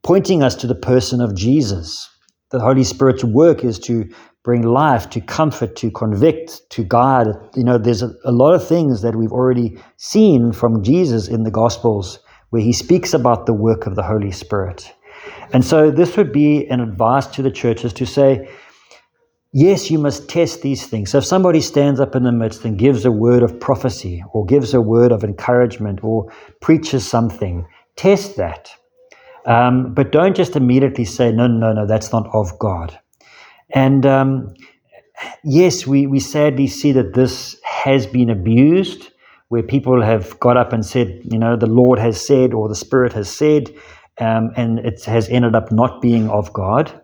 pointing 0.02 0.42
us 0.42 0.54
to 0.57 0.66
the 0.66 0.74
person 0.74 1.20
of 1.20 1.37
Jesus. 1.37 2.09
The 2.50 2.61
Holy 2.61 2.85
Spirit's 2.85 3.24
work 3.24 3.64
is 3.64 3.78
to 3.81 4.09
bring 4.49 4.63
life, 4.63 5.11
to 5.11 5.21
comfort, 5.21 5.77
to 5.77 5.91
convict, 5.91 6.63
to 6.71 6.83
guide. 6.83 7.27
You 7.55 7.65
know, 7.65 7.77
there's 7.77 8.01
a, 8.01 8.11
a 8.25 8.33
lot 8.33 8.55
of 8.55 8.67
things 8.67 9.03
that 9.03 9.15
we've 9.15 9.31
already 9.31 9.77
seen 9.99 10.53
from 10.53 10.83
Jesus 10.83 11.29
in 11.29 11.43
the 11.43 11.51
Gospels 11.51 12.19
where 12.49 12.63
he 12.63 12.73
speaks 12.73 13.13
about 13.13 13.45
the 13.45 13.53
work 13.53 13.87
of 13.87 13.95
the 13.95 14.03
Holy 14.03 14.31
Spirit. 14.31 14.91
And 15.53 15.63
so 15.63 15.91
this 15.91 16.17
would 16.17 16.33
be 16.33 16.67
an 16.69 16.81
advice 16.81 17.27
to 17.27 17.43
the 17.43 17.51
churches 17.51 17.93
to 17.93 18.07
say, 18.07 18.49
yes, 19.53 19.91
you 19.91 19.99
must 19.99 20.31
test 20.31 20.63
these 20.63 20.87
things. 20.87 21.11
So 21.11 21.19
if 21.19 21.27
somebody 21.27 21.61
stands 21.61 22.01
up 22.01 22.17
in 22.17 22.23
the 22.23 22.33
midst 22.33 22.65
and 22.65 22.79
gives 22.79 23.05
a 23.05 23.13
word 23.13 23.43
of 23.43 23.61
prophecy 23.61 24.25
or 24.33 24.47
gives 24.47 24.73
a 24.73 24.81
word 24.81 25.13
of 25.13 25.25
encouragement 25.25 26.03
or 26.03 26.33
preaches 26.63 27.07
something, 27.07 27.67
test 27.97 28.37
that. 28.39 28.71
Um, 29.45 29.93
but 29.93 30.11
don't 30.11 30.35
just 30.35 30.57
immediately 30.57 31.05
say, 31.05 31.33
no, 31.33 31.47
no, 31.49 31.75
no, 31.75 31.87
that's 31.87 32.13
not 32.13 32.27
of 32.33 32.59
God. 32.59 32.99
And 33.70 34.07
um, 34.07 34.54
yes, 35.44 35.87
we, 35.87 36.07
we 36.07 36.20
sadly 36.20 36.66
see 36.66 36.92
that 36.92 37.14
this 37.14 37.57
has 37.64 38.07
been 38.07 38.31
abused, 38.31 39.11
where 39.48 39.62
people 39.62 40.02
have 40.02 40.38
got 40.40 40.57
up 40.57 40.72
and 40.72 40.85
said, 40.85 41.20
you 41.24 41.38
know, 41.38 41.57
the 41.57 41.66
Lord 41.66 41.98
has 41.98 42.24
said 42.24 42.54
or 42.54 42.68
the 42.68 42.74
Spirit 42.76 43.12
has 43.14 43.31
said, 43.31 43.70
um, 44.18 44.50
and 44.57 44.78
it 44.81 45.04
has 45.04 45.28
ended 45.28 45.54
up 45.54 45.72
not 45.72 46.02
being 46.02 46.28
of 46.31 46.52
God. 46.52 47.00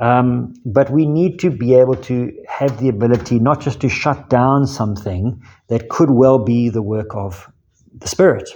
Um, 0.00 0.54
but 0.64 0.90
we 0.90 1.06
need 1.06 1.38
to 1.40 1.50
be 1.50 1.74
able 1.74 1.96
to 1.96 2.32
have 2.48 2.80
the 2.80 2.88
ability 2.88 3.38
not 3.38 3.60
just 3.60 3.80
to 3.80 3.88
shut 3.88 4.28
down 4.30 4.66
something 4.66 5.40
that 5.68 5.88
could 5.90 6.10
well 6.10 6.38
be 6.38 6.68
the 6.70 6.82
work 6.82 7.14
of 7.14 7.50
the 7.94 8.08
Spirit. 8.08 8.50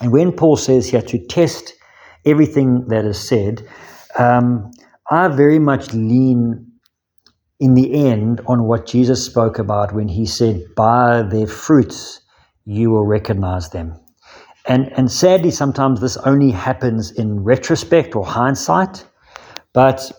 And 0.00 0.12
when 0.12 0.32
Paul 0.32 0.56
says 0.56 0.88
here 0.90 1.02
to 1.02 1.26
test 1.26 1.74
everything 2.26 2.88
that 2.88 3.04
is 3.04 3.18
said, 3.18 3.66
um, 4.18 4.70
I 5.10 5.28
very 5.28 5.58
much 5.58 5.92
lean 5.92 6.66
in 7.58 7.74
the 7.74 8.06
end 8.06 8.40
on 8.46 8.64
what 8.64 8.86
Jesus 8.86 9.24
spoke 9.24 9.58
about 9.58 9.92
when 9.92 10.08
he 10.08 10.24
said, 10.24 10.62
By 10.76 11.22
their 11.22 11.46
fruits 11.46 12.20
you 12.64 12.90
will 12.90 13.06
recognize 13.06 13.70
them. 13.70 13.98
And, 14.66 14.92
and 14.96 15.10
sadly, 15.10 15.50
sometimes 15.50 16.00
this 16.00 16.16
only 16.18 16.50
happens 16.50 17.10
in 17.10 17.42
retrospect 17.42 18.14
or 18.14 18.24
hindsight. 18.24 19.04
But 19.72 20.12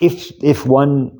if 0.00 0.30
if 0.42 0.66
one 0.66 1.18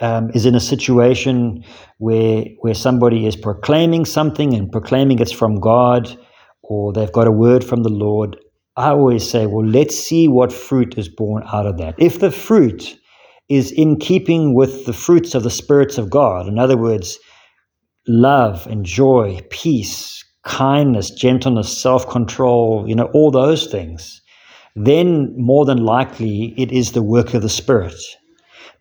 um, 0.00 0.30
is 0.34 0.46
in 0.46 0.54
a 0.54 0.60
situation 0.60 1.64
where 1.98 2.44
where 2.60 2.74
somebody 2.74 3.26
is 3.26 3.36
proclaiming 3.36 4.04
something 4.04 4.54
and 4.54 4.70
proclaiming 4.70 5.18
it's 5.18 5.32
from 5.32 5.60
God, 5.60 6.16
or 6.62 6.92
they've 6.92 7.12
got 7.12 7.26
a 7.26 7.32
word 7.32 7.64
from 7.64 7.82
the 7.82 7.90
Lord, 7.90 8.36
I 8.76 8.90
always 8.90 9.28
say, 9.28 9.46
well, 9.46 9.66
let's 9.66 9.98
see 9.98 10.26
what 10.26 10.52
fruit 10.52 10.98
is 10.98 11.08
born 11.08 11.44
out 11.52 11.66
of 11.66 11.78
that. 11.78 11.94
If 11.98 12.18
the 12.18 12.30
fruit 12.30 12.98
is 13.48 13.70
in 13.70 13.98
keeping 13.98 14.54
with 14.54 14.86
the 14.86 14.92
fruits 14.92 15.34
of 15.34 15.42
the 15.42 15.50
spirits 15.50 15.98
of 15.98 16.10
God, 16.10 16.48
in 16.48 16.58
other 16.58 16.76
words, 16.76 17.18
love 18.08 18.66
and 18.66 18.84
joy, 18.84 19.40
peace, 19.50 20.24
kindness, 20.44 21.10
gentleness, 21.10 21.76
self 21.76 22.08
control, 22.08 22.84
you 22.88 22.94
know, 22.94 23.10
all 23.14 23.30
those 23.30 23.66
things 23.66 24.20
then 24.76 25.32
more 25.36 25.64
than 25.64 25.78
likely 25.78 26.54
it 26.56 26.72
is 26.72 26.92
the 26.92 27.02
work 27.02 27.34
of 27.34 27.42
the 27.42 27.48
Spirit. 27.48 27.94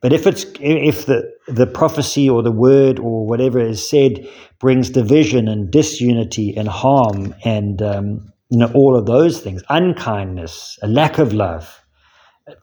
But 0.01 0.12
if 0.12 0.27
it's 0.27 0.45
if 0.60 1.06
the 1.06 1.32
the 1.47 1.67
prophecy 1.67 2.29
or 2.29 2.41
the 2.43 2.51
word 2.51 2.99
or 2.99 3.25
whatever 3.25 3.60
is 3.60 3.88
said 3.88 4.27
brings 4.60 4.89
division 4.89 5.47
and 5.47 5.71
disunity 5.71 6.53
and 6.58 6.67
harm 6.67 7.34
and 7.45 7.82
um, 7.82 8.32
you 8.53 8.59
know 8.59 8.71
all 8.75 8.95
of 8.95 9.07
those 9.07 9.39
things, 9.39 9.63
unkindness, 9.69 10.77
a 10.83 10.87
lack 10.87 11.17
of 11.17 11.33
love, 11.33 11.83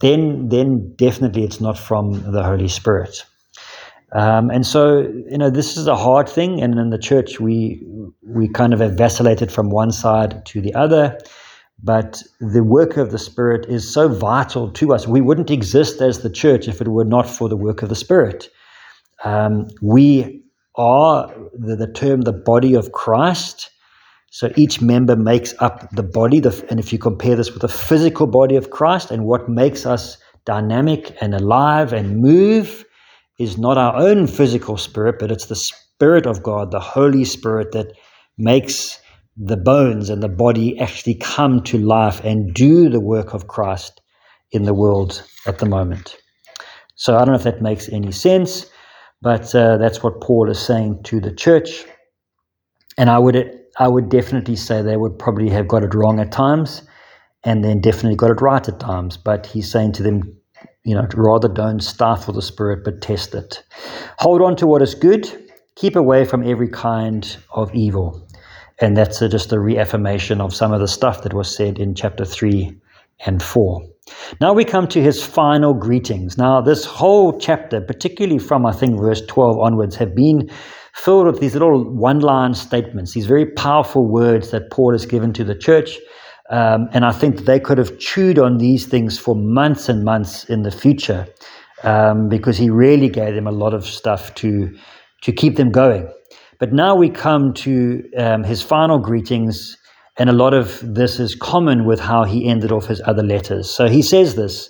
then 0.01 0.49
then 0.49 0.95
definitely 0.95 1.43
it's 1.43 1.61
not 1.61 1.77
from 1.77 2.13
the 2.31 2.45
Holy 2.45 2.69
Spirit. 2.69 3.27
Um, 4.13 4.51
and 4.51 4.65
so 4.65 5.01
you 5.01 5.37
know 5.37 5.51
this 5.51 5.77
is 5.77 5.89
a 5.89 5.97
hard 5.97 6.29
thing, 6.29 6.63
and 6.63 6.79
in 6.79 6.91
the 6.91 6.99
church 6.99 7.41
we 7.41 7.83
we 8.23 8.49
kind 8.49 8.73
of 8.73 8.79
have 8.79 8.93
vacillated 8.93 9.51
from 9.51 9.71
one 9.71 9.91
side 9.91 10.47
to 10.47 10.61
the 10.61 10.73
other. 10.75 11.19
But 11.83 12.23
the 12.39 12.63
work 12.63 12.97
of 12.97 13.11
the 13.11 13.19
Spirit 13.19 13.67
is 13.69 13.93
so 13.93 14.07
vital 14.07 14.71
to 14.71 14.95
us. 14.95 15.09
We 15.09 15.21
wouldn't 15.21 15.51
exist 15.51 16.01
as 16.01 16.21
the 16.21 16.31
church 16.31 16.69
if 16.69 16.81
it 16.81 16.87
were 16.87 17.05
not 17.17 17.29
for 17.29 17.49
the 17.49 17.57
work 17.57 17.83
of 17.83 17.89
the 17.89 17.97
Spirit. 17.97 18.49
Um, 19.25 19.67
we 19.83 20.45
are 20.77 21.35
the, 21.53 21.75
the, 21.75 21.91
term 21.91 22.21
the 22.21 22.33
body 22.33 22.75
of 22.75 22.93
Christ. 22.93 23.71
So 24.31 24.53
each 24.57 24.81
member 24.81 25.17
makes 25.17 25.55
up 25.59 25.91
the 25.91 26.05
body. 26.05 26.41
The, 26.41 26.65
and 26.71 26.79
if 26.79 26.93
you 26.93 26.99
compare 26.99 27.37
this 27.37 27.51
with 27.51 27.63
the 27.63 27.69
physical 27.69 28.27
body 28.27 28.57
of 28.57 28.71
Christ 28.71 29.11
and 29.11 29.25
what 29.25 29.49
makes 29.49 29.85
us 29.87 30.17
dynamic 30.45 31.17
and 31.21 31.35
alive 31.35 31.93
and 31.93 32.21
move 32.21 32.85
is 33.39 33.59
not 33.59 33.77
our 33.77 33.97
own 33.97 34.27
physical 34.27 34.77
spirit, 34.77 35.17
but 35.19 35.31
it's 35.33 35.47
the 35.47 35.57
Spirit 35.57 36.27
of 36.27 36.43
God, 36.43 36.71
the 36.71 36.81
Holy 36.81 37.25
Spirit 37.25 37.73
that 37.73 37.93
makes 38.39 39.01
the 39.37 39.57
bones 39.57 40.11
and 40.11 40.23
the 40.23 40.29
body 40.29 40.79
actually 40.79 41.15
come 41.15 41.63
to 41.65 41.79
life 41.79 42.21
and 42.25 42.55
do 42.55 42.89
the 42.89 43.01
work 43.01 43.35
of 43.35 43.49
Christ 43.49 44.01
in 44.53 44.65
the 44.65 44.75
world 44.75 45.23
at 45.47 45.59
the 45.59 45.67
moment. 45.67 46.17
So 46.95 47.17
I 47.17 47.21
don't 47.21 47.29
know 47.29 47.35
if 47.35 47.45
that 47.45 47.63
makes 47.63 47.89
any 47.89 48.13
sense, 48.13 48.67
but 49.23 49.55
uh, 49.55 49.79
that's 49.79 50.03
what 50.03 50.21
Paul 50.21 50.51
is 50.51 50.59
saying 50.59 51.03
to 51.05 51.21
the 51.21 51.35
church. 51.35 51.85
And 52.99 53.09
I 53.09 53.19
would 53.19 53.60
I 53.81 53.89
would 53.89 54.11
definitely 54.11 54.57
say 54.57 54.83
they 54.83 54.99
would 54.99 55.19
probably 55.19 55.49
have 55.49 55.67
got 55.67 55.83
it 55.83 55.95
wrong 55.95 56.21
at 56.21 56.31
times, 56.31 56.83
and 57.45 57.65
then 57.65 57.81
definitely 57.81 58.15
got 58.15 58.31
it 58.31 58.43
right 58.43 58.69
at 58.69 58.79
times. 58.79 59.17
But 59.17 59.47
he's 59.47 59.71
saying 59.71 59.93
to 59.93 60.03
them, 60.03 60.37
you 60.85 60.95
know, 60.95 61.09
rather 61.15 61.49
don't 61.49 61.81
stifle 61.81 62.35
the 62.35 62.43
spirit, 62.43 62.85
but 62.85 63.01
test 63.01 63.35
it. 63.35 63.63
Hold 64.19 64.43
on 64.43 64.55
to 64.57 64.67
what 64.67 64.83
is 64.83 64.95
good. 64.95 65.27
Keep 65.77 65.97
away 65.97 66.27
from 66.27 66.47
every 66.47 66.69
kind 66.69 67.37
of 67.55 67.75
evil. 67.75 68.29
And 68.83 68.99
that's 68.99 69.23
a, 69.23 69.31
just 69.31 69.53
a 69.53 69.59
reaffirmation 69.59 70.43
of 70.43 70.55
some 70.55 70.73
of 70.73 70.81
the 70.81 70.89
stuff 70.89 71.23
that 71.23 71.33
was 71.33 71.55
said 71.55 71.79
in 71.79 71.95
chapter 71.95 72.27
3 72.27 72.79
and 73.25 73.43
4. 73.43 73.81
Now 74.43 74.53
we 74.53 74.65
come 74.65 74.89
to 74.89 75.03
his 75.03 75.23
final 75.23 75.73
greetings. 75.73 76.37
Now, 76.37 76.61
this 76.61 76.85
whole 76.85 77.39
chapter, 77.39 77.81
particularly 77.81 78.39
from 78.39 78.67
I 78.67 78.73
think 78.73 79.01
verse 79.01 79.23
12 79.27 79.59
onwards, 79.59 79.97
have 79.97 80.15
been 80.15 80.51
filled 81.01 81.27
with 81.27 81.41
these 81.41 81.55
little 81.55 81.83
one 81.85 82.21
line 82.21 82.55
statements, 82.55 83.15
these 83.15 83.27
very 83.27 83.47
powerful 83.47 84.07
words 84.07 84.51
that 84.51 84.71
Paul 84.71 84.93
has 84.93 85.07
given 85.07 85.33
to 85.33 85.45
the 85.45 85.55
church. 85.55 85.99
Um, 86.51 86.89
and 86.93 87.05
I 87.05 87.13
think 87.13 87.45
they 87.45 87.61
could 87.61 87.79
have 87.79 87.99
chewed 87.99 88.39
on 88.39 88.59
these 88.59 88.87
things 88.87 89.19
for 89.19 89.35
months 89.35 89.89
and 89.89 90.05
months 90.05 90.45
in 90.45 90.63
the 90.63 90.71
future 90.71 91.27
um, 91.85 92.29
because 92.29 92.59
he 92.59 92.69
really 92.69 93.09
gave 93.09 93.35
them 93.35 93.47
a 93.47 93.53
lot 93.53 93.73
of 93.73 93.87
stuff 93.87 94.35
to, 94.37 94.77
to 95.23 95.33
keep 95.33 95.57
them 95.57 95.71
going. 95.71 96.13
But 96.59 96.73
now 96.73 96.95
we 96.95 97.09
come 97.09 97.55
to 97.55 98.05
um, 98.19 98.45
his 98.45 98.63
final 98.63 98.99
greetings, 98.99 99.79
and 100.19 100.29
a 100.29 100.35
lot 100.35 100.53
of 100.53 100.83
this 100.83 101.19
is 101.19 101.35
common 101.35 101.87
with 101.87 101.99
how 101.99 102.25
he 102.25 102.47
ended 102.47 102.73
off 102.73 102.87
his 102.87 103.01
other 103.07 103.23
letters. 103.23 103.71
So 103.71 103.89
he 103.89 104.03
says 104.03 104.35
this 104.35 104.69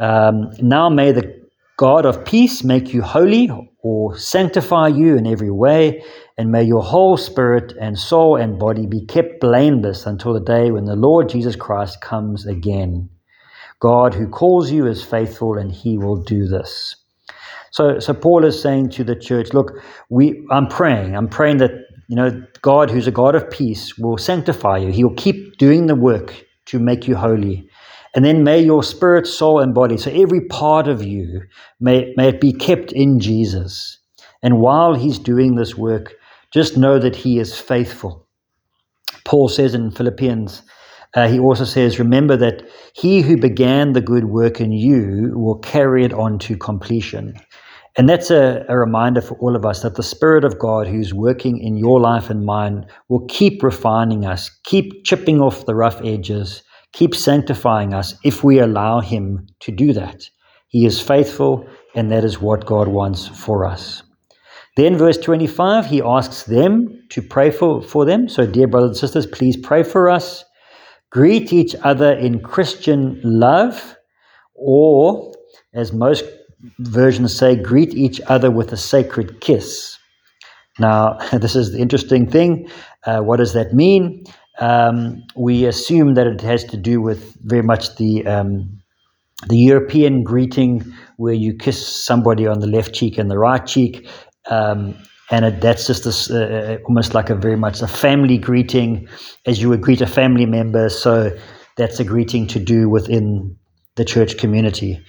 um, 0.00 0.50
Now 0.60 0.88
may 0.88 1.12
the 1.12 1.39
God 1.80 2.04
of 2.04 2.26
peace 2.26 2.62
make 2.62 2.92
you 2.92 3.00
holy 3.00 3.48
or 3.78 4.14
sanctify 4.14 4.88
you 4.88 5.16
in 5.16 5.26
every 5.26 5.50
way, 5.50 6.04
and 6.36 6.52
may 6.52 6.62
your 6.62 6.82
whole 6.82 7.16
spirit 7.16 7.72
and 7.80 7.98
soul 7.98 8.36
and 8.36 8.58
body 8.58 8.86
be 8.86 9.06
kept 9.06 9.40
blameless 9.40 10.04
until 10.04 10.34
the 10.34 10.40
day 10.40 10.70
when 10.70 10.84
the 10.84 10.94
Lord 10.94 11.30
Jesus 11.30 11.56
Christ 11.56 12.02
comes 12.02 12.44
again. 12.44 13.08
God 13.78 14.12
who 14.12 14.28
calls 14.28 14.70
you 14.70 14.86
is 14.86 15.02
faithful, 15.02 15.56
and 15.56 15.72
he 15.72 15.96
will 15.96 16.22
do 16.22 16.46
this. 16.46 16.96
So, 17.70 17.98
so 17.98 18.12
Paul 18.12 18.44
is 18.44 18.60
saying 18.60 18.90
to 18.90 19.04
the 19.04 19.16
church, 19.16 19.54
look, 19.54 19.72
we, 20.10 20.46
I'm 20.50 20.66
praying. 20.66 21.16
I'm 21.16 21.28
praying 21.28 21.56
that, 21.58 21.70
you 22.08 22.16
know, 22.16 22.44
God, 22.60 22.90
who's 22.90 23.06
a 23.06 23.10
God 23.10 23.34
of 23.34 23.50
peace, 23.50 23.96
will 23.96 24.18
sanctify 24.18 24.76
you. 24.76 24.92
He 24.92 25.02
will 25.02 25.14
keep 25.14 25.56
doing 25.56 25.86
the 25.86 25.94
work 25.94 26.44
to 26.66 26.78
make 26.78 27.08
you 27.08 27.16
holy. 27.16 27.69
And 28.14 28.24
then 28.24 28.42
may 28.42 28.60
your 28.60 28.82
spirit, 28.82 29.26
soul, 29.26 29.60
and 29.60 29.74
body, 29.74 29.96
so 29.96 30.10
every 30.10 30.40
part 30.40 30.88
of 30.88 31.02
you, 31.02 31.42
may, 31.78 32.12
may 32.16 32.28
it 32.28 32.40
be 32.40 32.52
kept 32.52 32.92
in 32.92 33.20
Jesus. 33.20 33.98
And 34.42 34.60
while 34.60 34.94
he's 34.94 35.18
doing 35.18 35.54
this 35.54 35.76
work, 35.76 36.14
just 36.52 36.76
know 36.76 36.98
that 36.98 37.14
he 37.14 37.38
is 37.38 37.58
faithful. 37.58 38.26
Paul 39.24 39.48
says 39.48 39.74
in 39.74 39.92
Philippians, 39.92 40.62
uh, 41.14 41.28
he 41.28 41.38
also 41.38 41.64
says, 41.64 41.98
Remember 41.98 42.36
that 42.36 42.68
he 42.94 43.20
who 43.20 43.36
began 43.36 43.92
the 43.92 44.00
good 44.00 44.26
work 44.26 44.60
in 44.60 44.72
you 44.72 45.32
will 45.34 45.58
carry 45.58 46.04
it 46.04 46.12
on 46.12 46.38
to 46.40 46.56
completion. 46.56 47.34
And 47.96 48.08
that's 48.08 48.30
a, 48.30 48.64
a, 48.68 48.78
reminder 48.78 49.20
for 49.20 49.36
all 49.38 49.56
of 49.56 49.66
us 49.66 49.82
that 49.82 49.96
the 49.96 50.02
Spirit 50.02 50.44
of 50.44 50.60
God 50.60 50.86
who's 50.86 51.12
working 51.12 51.58
in 51.58 51.76
your 51.76 52.00
life 52.00 52.30
and 52.30 52.46
mine 52.46 52.86
will 53.08 53.26
keep 53.26 53.62
refining 53.64 54.24
us, 54.24 54.48
keep 54.64 55.04
chipping 55.04 55.40
off 55.40 55.66
the 55.66 55.74
rough 55.74 56.00
edges, 56.04 56.62
keep 56.92 57.14
sanctifying 57.14 57.94
us 57.94 58.14
if 58.24 58.42
we 58.44 58.58
allow 58.58 59.00
Him 59.00 59.46
to 59.60 59.72
do 59.72 59.92
that. 59.92 60.28
He 60.68 60.86
is 60.86 61.00
faithful, 61.00 61.66
and 61.94 62.10
that 62.12 62.24
is 62.24 62.40
what 62.40 62.66
God 62.66 62.88
wants 62.88 63.26
for 63.26 63.64
us. 63.64 64.02
Then, 64.76 64.96
verse 64.96 65.18
25, 65.18 65.86
he 65.86 66.00
asks 66.00 66.44
them 66.44 67.02
to 67.10 67.20
pray 67.20 67.50
for, 67.50 67.82
for 67.82 68.04
them. 68.04 68.28
So, 68.28 68.46
dear 68.46 68.68
brothers 68.68 68.90
and 68.90 68.96
sisters, 68.98 69.26
please 69.26 69.56
pray 69.56 69.82
for 69.82 70.08
us. 70.08 70.44
Greet 71.10 71.52
each 71.52 71.74
other 71.82 72.12
in 72.12 72.40
Christian 72.40 73.20
love, 73.24 73.96
or 74.54 75.34
as 75.74 75.92
most 75.92 76.24
versions 76.78 77.36
say, 77.36 77.56
greet 77.56 77.94
each 77.94 78.20
other 78.26 78.50
with 78.50 78.72
a 78.72 78.76
sacred 78.76 79.40
kiss. 79.40 79.98
Now, 80.78 81.18
this 81.32 81.56
is 81.56 81.72
the 81.72 81.78
interesting 81.78 82.30
thing. 82.30 82.70
Uh, 83.04 83.20
what 83.20 83.38
does 83.38 83.54
that 83.54 83.74
mean? 83.74 84.24
Um, 84.60 85.24
we 85.36 85.64
assume 85.64 86.14
that 86.14 86.26
it 86.26 86.40
has 86.42 86.64
to 86.64 86.76
do 86.76 87.00
with 87.00 87.34
very 87.42 87.62
much 87.62 87.96
the 87.96 88.26
um, 88.26 88.80
the 89.48 89.56
European 89.56 90.22
greeting, 90.22 90.84
where 91.16 91.34
you 91.34 91.54
kiss 91.54 91.86
somebody 91.86 92.46
on 92.46 92.60
the 92.60 92.66
left 92.66 92.94
cheek 92.94 93.16
and 93.16 93.30
the 93.30 93.38
right 93.38 93.66
cheek, 93.66 94.06
um, 94.50 94.94
and 95.30 95.46
it, 95.46 95.60
that's 95.60 95.86
just 95.86 96.04
this, 96.04 96.30
uh, 96.30 96.78
uh, 96.78 96.84
almost 96.84 97.14
like 97.14 97.30
a 97.30 97.34
very 97.34 97.56
much 97.56 97.80
a 97.80 97.88
family 97.88 98.36
greeting, 98.36 99.08
as 99.46 99.62
you 99.62 99.70
would 99.70 99.80
greet 99.80 100.02
a 100.02 100.06
family 100.06 100.44
member. 100.44 100.90
So 100.90 101.36
that's 101.76 102.00
a 102.00 102.04
greeting 102.04 102.46
to 102.48 102.58
do 102.58 102.90
within 102.90 103.56
the 103.96 104.04
church 104.04 104.36
community. 104.36 105.02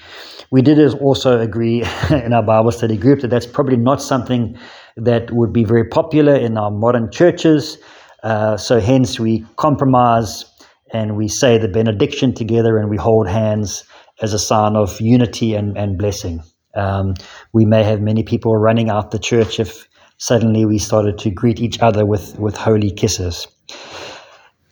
We 0.51 0.61
did 0.61 0.93
also 0.95 1.39
agree 1.39 1.83
in 2.09 2.33
our 2.33 2.43
Bible 2.43 2.71
study 2.71 2.97
group 2.97 3.21
that 3.21 3.29
that's 3.29 3.45
probably 3.45 3.77
not 3.77 4.01
something 4.01 4.57
that 4.97 5.31
would 5.31 5.53
be 5.53 5.63
very 5.63 5.87
popular 5.87 6.35
in 6.35 6.57
our 6.57 6.71
modern 6.71 7.11
churches. 7.11 7.77
Uh, 8.23 8.57
so, 8.57 8.79
hence, 8.79 9.19
we 9.19 9.45
compromise 9.57 10.45
and 10.93 11.15
we 11.15 11.27
say 11.27 11.57
the 11.57 11.67
benediction 11.67 12.34
together 12.34 12.77
and 12.77 12.89
we 12.89 12.97
hold 12.97 13.27
hands 13.27 13.84
as 14.21 14.34
a 14.34 14.39
sign 14.39 14.75
of 14.75 14.99
unity 15.01 15.55
and, 15.55 15.77
and 15.77 15.97
blessing. 15.97 16.43
Um, 16.75 17.15
we 17.53 17.65
may 17.65 17.84
have 17.84 18.01
many 18.01 18.23
people 18.23 18.55
running 18.55 18.89
out 18.89 19.12
the 19.12 19.19
church 19.19 19.60
if 19.60 19.88
suddenly 20.17 20.65
we 20.65 20.77
started 20.77 21.17
to 21.19 21.31
greet 21.31 21.60
each 21.60 21.79
other 21.79 22.05
with, 22.05 22.38
with 22.38 22.55
holy 22.55 22.91
kisses. 22.91 23.47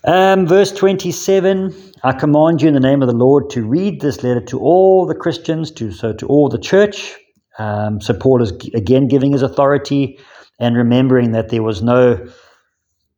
Um, 0.05 0.47
verse 0.47 0.71
27 0.71 1.73
I 2.03 2.13
command 2.13 2.62
you 2.62 2.69
in 2.69 2.73
the 2.73 2.79
name 2.79 3.01
of 3.01 3.09
the 3.09 3.15
Lord 3.15 3.49
to 3.51 3.65
read 3.65 3.99
this 3.99 4.23
letter 4.23 4.39
to 4.45 4.59
all 4.59 5.05
the 5.05 5.15
Christians, 5.15 5.69
to 5.71 5.91
so 5.91 6.13
to 6.13 6.27
all 6.27 6.47
the 6.47 6.57
church. 6.57 7.17
Um, 7.57 7.99
so 7.99 8.13
Paul 8.13 8.41
is 8.41 8.51
again 8.73 9.09
giving 9.09 9.33
his 9.33 9.41
authority 9.41 10.17
and 10.59 10.77
remembering 10.77 11.33
that 11.33 11.49
there 11.49 11.63
was 11.63 11.81
no 11.81 12.25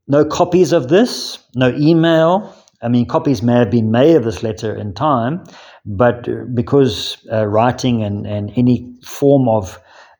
no 0.08 0.26
copies 0.26 0.72
of 0.72 0.90
this, 0.90 1.40
no 1.56 1.70
email. 1.78 2.56
I 2.82 2.88
mean, 2.88 3.06
copies 3.06 3.42
may 3.42 3.54
have 3.54 3.70
been 3.70 3.92
made 3.92 4.16
of 4.16 4.24
this 4.24 4.42
letter 4.44 4.76
in 4.76 4.94
time, 4.94 5.44
but 5.86 6.28
because 6.56 7.18
uh, 7.32 7.46
writing 7.48 8.04
and, 8.04 8.26
and 8.26 8.52
any 8.56 8.94
form 9.06 9.48
of 9.48 9.80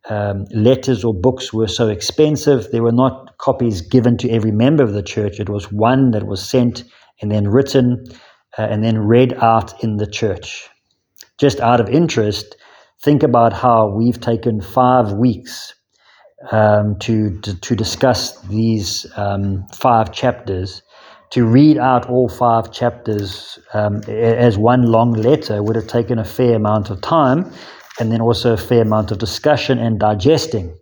um, 0.10 0.46
letters 0.52 1.04
or 1.04 1.14
books 1.14 1.54
were 1.54 1.68
so 1.68 1.88
expensive, 1.88 2.72
there 2.72 2.84
were 2.84 2.92
not 2.92 3.38
copies 3.38 3.82
given 3.82 4.18
to 4.18 4.30
every 4.30 4.52
member 4.52 4.84
of 4.84 4.94
the 4.94 5.04
church. 5.04 5.40
It 5.40 5.50
was 5.50 5.72
one 5.72 6.12
that 6.12 6.28
was 6.28 6.48
sent 6.48 6.84
and 7.22 7.32
then 7.32 7.48
written 7.48 8.04
uh, 8.58 8.64
and 8.64 8.84
then 8.84 9.00
read 9.00 9.34
out 9.42 9.84
in 9.84 9.98
the 9.98 10.08
church. 10.08 10.70
Just 11.38 11.60
out 11.60 11.80
of 11.80 11.90
interest, 11.90 12.56
think 13.02 13.24
about 13.24 13.54
how 13.54 13.90
we've 13.90 14.20
taken 14.20 14.62
five 14.62 15.14
weeks 15.14 15.74
um, 16.52 16.98
to, 17.00 17.40
to, 17.42 17.60
to 17.60 17.76
discuss 17.76 18.40
these 18.42 19.06
um, 19.16 19.66
five 19.74 20.12
chapters. 20.12 20.82
To 21.32 21.46
read 21.46 21.78
out 21.78 22.10
all 22.10 22.28
five 22.28 22.72
chapters 22.74 23.58
um, 23.74 24.02
as 24.08 24.58
one 24.58 24.84
long 24.84 25.14
letter 25.14 25.64
would 25.64 25.76
have 25.78 25.88
taken 25.88 26.20
a 26.20 26.26
fair 26.26 26.56
amount 26.56 26.90
of 26.90 27.00
time 27.02 27.50
and 28.00 28.12
then 28.12 28.20
also 28.20 28.54
a 28.54 28.58
fair 28.58 28.82
amount 28.82 29.12
of 29.12 29.18
discussion 29.18 29.78
and 29.78 30.00
digesting. 30.00 30.78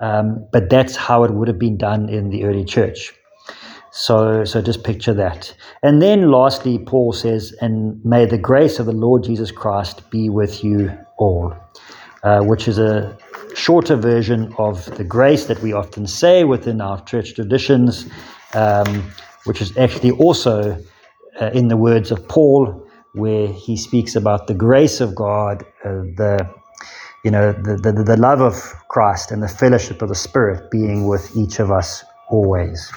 Um, 0.00 0.48
but 0.52 0.70
that's 0.70 0.96
how 0.96 1.22
it 1.24 1.30
would 1.30 1.46
have 1.46 1.58
been 1.58 1.76
done 1.76 2.08
in 2.08 2.30
the 2.30 2.44
early 2.44 2.64
church. 2.64 3.12
So, 3.92 4.44
so 4.44 4.60
just 4.60 4.82
picture 4.82 5.14
that. 5.14 5.54
And 5.84 6.02
then 6.02 6.32
lastly, 6.32 6.80
Paul 6.80 7.12
says, 7.12 7.54
and 7.60 8.04
may 8.04 8.26
the 8.26 8.38
grace 8.38 8.80
of 8.80 8.86
the 8.86 8.92
Lord 8.92 9.22
Jesus 9.22 9.52
Christ 9.52 10.10
be 10.10 10.28
with 10.28 10.64
you 10.64 10.90
all, 11.16 11.54
uh, 12.24 12.40
which 12.40 12.66
is 12.66 12.78
a 12.78 13.16
shorter 13.54 13.96
version 13.96 14.52
of 14.58 14.84
the 14.96 15.04
grace 15.04 15.44
that 15.46 15.60
we 15.60 15.72
often 15.72 16.06
say 16.06 16.44
within 16.44 16.80
our 16.80 17.00
church 17.04 17.34
traditions, 17.34 18.06
um, 18.54 19.12
which 19.44 19.60
is 19.60 19.76
actually 19.76 20.10
also 20.12 20.76
uh, 21.40 21.50
in 21.52 21.68
the 21.68 21.76
words 21.76 22.10
of 22.10 22.26
Paul, 22.28 22.82
where 23.12 23.46
he 23.48 23.76
speaks 23.76 24.16
about 24.16 24.46
the 24.46 24.54
grace 24.54 25.00
of 25.00 25.14
God, 25.14 25.62
uh, 25.84 26.02
the 26.16 26.50
you 27.24 27.30
know 27.30 27.52
the, 27.52 27.76
the 27.76 27.92
the 27.92 28.16
love 28.16 28.40
of 28.40 28.54
Christ 28.88 29.30
and 29.30 29.42
the 29.42 29.48
fellowship 29.48 30.02
of 30.02 30.08
the 30.08 30.14
Spirit 30.14 30.70
being 30.70 31.06
with 31.06 31.36
each 31.36 31.60
of 31.60 31.70
us 31.70 32.04
always. 32.28 32.90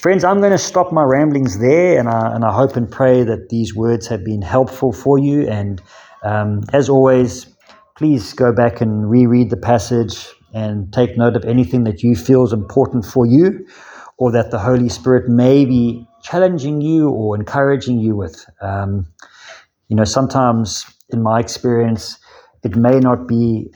Friends, 0.00 0.24
I'm 0.24 0.38
going 0.38 0.52
to 0.52 0.58
stop 0.58 0.92
my 0.92 1.02
ramblings 1.02 1.58
there, 1.58 1.98
and 1.98 2.08
I, 2.08 2.34
and 2.34 2.44
I 2.44 2.52
hope 2.52 2.76
and 2.76 2.90
pray 2.90 3.24
that 3.24 3.48
these 3.48 3.74
words 3.74 4.06
have 4.06 4.24
been 4.24 4.42
helpful 4.42 4.92
for 4.92 5.18
you. 5.18 5.48
And 5.48 5.82
um, 6.22 6.62
as 6.72 6.88
always, 6.88 7.46
please 7.96 8.32
go 8.34 8.52
back 8.52 8.80
and 8.80 9.10
reread 9.10 9.50
the 9.50 9.56
passage 9.56 10.28
and 10.52 10.92
take 10.92 11.16
note 11.16 11.34
of 11.34 11.44
anything 11.44 11.84
that 11.84 12.02
you 12.02 12.14
feel 12.14 12.44
is 12.44 12.52
important 12.52 13.04
for 13.04 13.26
you 13.26 13.66
or 14.18 14.30
that 14.32 14.50
the 14.50 14.58
Holy 14.58 14.88
Spirit 14.88 15.28
may 15.28 15.64
be 15.64 16.06
challenging 16.22 16.80
you 16.80 17.08
or 17.08 17.34
encouraging 17.36 17.98
you 17.98 18.14
with. 18.14 18.44
Um, 18.60 19.06
you 19.88 19.96
know, 19.96 20.04
sometimes 20.04 20.84
in 21.10 21.22
my 21.22 21.40
experience, 21.40 22.18
it 22.62 22.76
may 22.76 22.98
not 22.98 23.26
be 23.26 23.70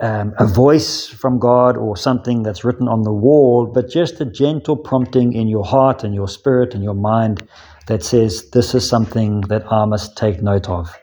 um, 0.00 0.34
a 0.38 0.46
voice 0.46 1.06
from 1.06 1.38
God 1.38 1.76
or 1.76 1.96
something 1.96 2.42
that's 2.42 2.64
written 2.64 2.88
on 2.88 3.02
the 3.02 3.12
wall, 3.12 3.70
but 3.72 3.88
just 3.88 4.20
a 4.20 4.24
gentle 4.24 4.76
prompting 4.76 5.32
in 5.32 5.46
your 5.46 5.64
heart 5.64 6.02
and 6.02 6.14
your 6.14 6.28
spirit 6.28 6.74
and 6.74 6.82
your 6.82 6.94
mind 6.94 7.46
that 7.86 8.02
says, 8.02 8.50
This 8.50 8.74
is 8.74 8.88
something 8.88 9.42
that 9.42 9.70
I 9.70 9.84
must 9.84 10.16
take 10.16 10.42
note 10.42 10.68
of. 10.68 10.96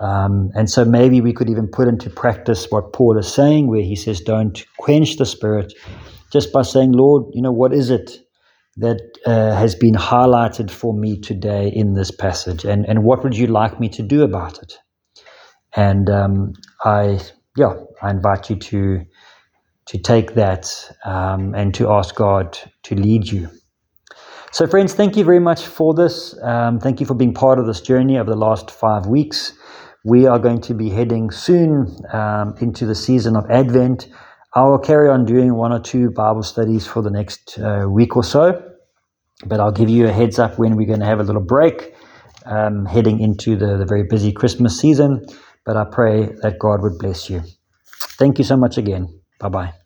Um, 0.00 0.50
and 0.54 0.70
so 0.70 0.84
maybe 0.84 1.20
we 1.20 1.32
could 1.32 1.50
even 1.50 1.68
put 1.68 1.88
into 1.88 2.10
practice 2.10 2.66
what 2.70 2.92
Paul 2.92 3.18
is 3.18 3.32
saying, 3.32 3.68
where 3.68 3.82
he 3.82 3.96
says, 3.96 4.20
Don't 4.20 4.64
quench 4.78 5.16
the 5.18 5.26
spirit, 5.26 5.74
just 6.32 6.52
by 6.52 6.62
saying, 6.62 6.92
Lord, 6.92 7.24
you 7.34 7.42
know, 7.42 7.52
what 7.52 7.74
is 7.74 7.90
it 7.90 8.12
that 8.78 9.00
uh, 9.26 9.54
has 9.56 9.74
been 9.74 9.94
highlighted 9.94 10.70
for 10.70 10.94
me 10.94 11.20
today 11.20 11.68
in 11.74 11.94
this 11.94 12.10
passage, 12.10 12.64
and 12.64 12.86
and 12.86 13.04
what 13.04 13.22
would 13.24 13.36
you 13.36 13.46
like 13.46 13.80
me 13.80 13.88
to 13.90 14.02
do 14.02 14.22
about 14.22 14.62
it? 14.62 14.74
And 15.76 16.10
um, 16.10 16.52
I, 16.84 17.20
yeah, 17.56 17.74
I 18.02 18.10
invite 18.10 18.50
you 18.50 18.56
to 18.56 19.04
to 19.86 19.98
take 19.98 20.34
that 20.34 20.68
um, 21.04 21.54
and 21.54 21.74
to 21.74 21.90
ask 21.90 22.14
God 22.14 22.58
to 22.84 22.94
lead 22.94 23.30
you. 23.30 23.50
So, 24.52 24.66
friends, 24.66 24.94
thank 24.94 25.16
you 25.16 25.24
very 25.24 25.40
much 25.40 25.66
for 25.66 25.94
this. 25.94 26.36
Um, 26.42 26.80
thank 26.80 27.00
you 27.00 27.06
for 27.06 27.14
being 27.14 27.34
part 27.34 27.58
of 27.58 27.66
this 27.66 27.80
journey 27.80 28.18
over 28.18 28.30
the 28.30 28.36
last 28.36 28.70
five 28.70 29.06
weeks. 29.06 29.52
We 30.04 30.26
are 30.26 30.38
going 30.38 30.62
to 30.62 30.74
be 30.74 30.88
heading 30.88 31.30
soon 31.30 31.94
um, 32.12 32.54
into 32.60 32.86
the 32.86 32.94
season 32.94 33.36
of 33.36 33.44
Advent. 33.50 34.08
I 34.54 34.62
will 34.64 34.78
carry 34.78 35.08
on 35.10 35.26
doing 35.26 35.54
one 35.54 35.72
or 35.72 35.80
two 35.80 36.10
Bible 36.10 36.42
studies 36.42 36.86
for 36.86 37.02
the 37.02 37.10
next 37.10 37.58
uh, 37.58 37.86
week 37.88 38.16
or 38.16 38.24
so, 38.24 38.62
but 39.46 39.60
I'll 39.60 39.72
give 39.72 39.90
you 39.90 40.06
a 40.06 40.12
heads 40.12 40.38
up 40.38 40.58
when 40.58 40.76
we're 40.76 40.86
going 40.86 41.00
to 41.00 41.06
have 41.06 41.20
a 41.20 41.24
little 41.24 41.44
break 41.44 41.94
um, 42.46 42.86
heading 42.86 43.20
into 43.20 43.56
the, 43.56 43.76
the 43.76 43.84
very 43.84 44.04
busy 44.04 44.32
Christmas 44.32 44.78
season. 44.78 45.24
But 45.66 45.76
I 45.76 45.84
pray 45.84 46.30
that 46.42 46.58
God 46.58 46.82
would 46.82 46.98
bless 46.98 47.28
you. 47.28 47.42
Thank 48.18 48.38
you 48.38 48.44
so 48.44 48.56
much 48.56 48.78
again. 48.78 49.20
Bye 49.38 49.48
bye. 49.50 49.79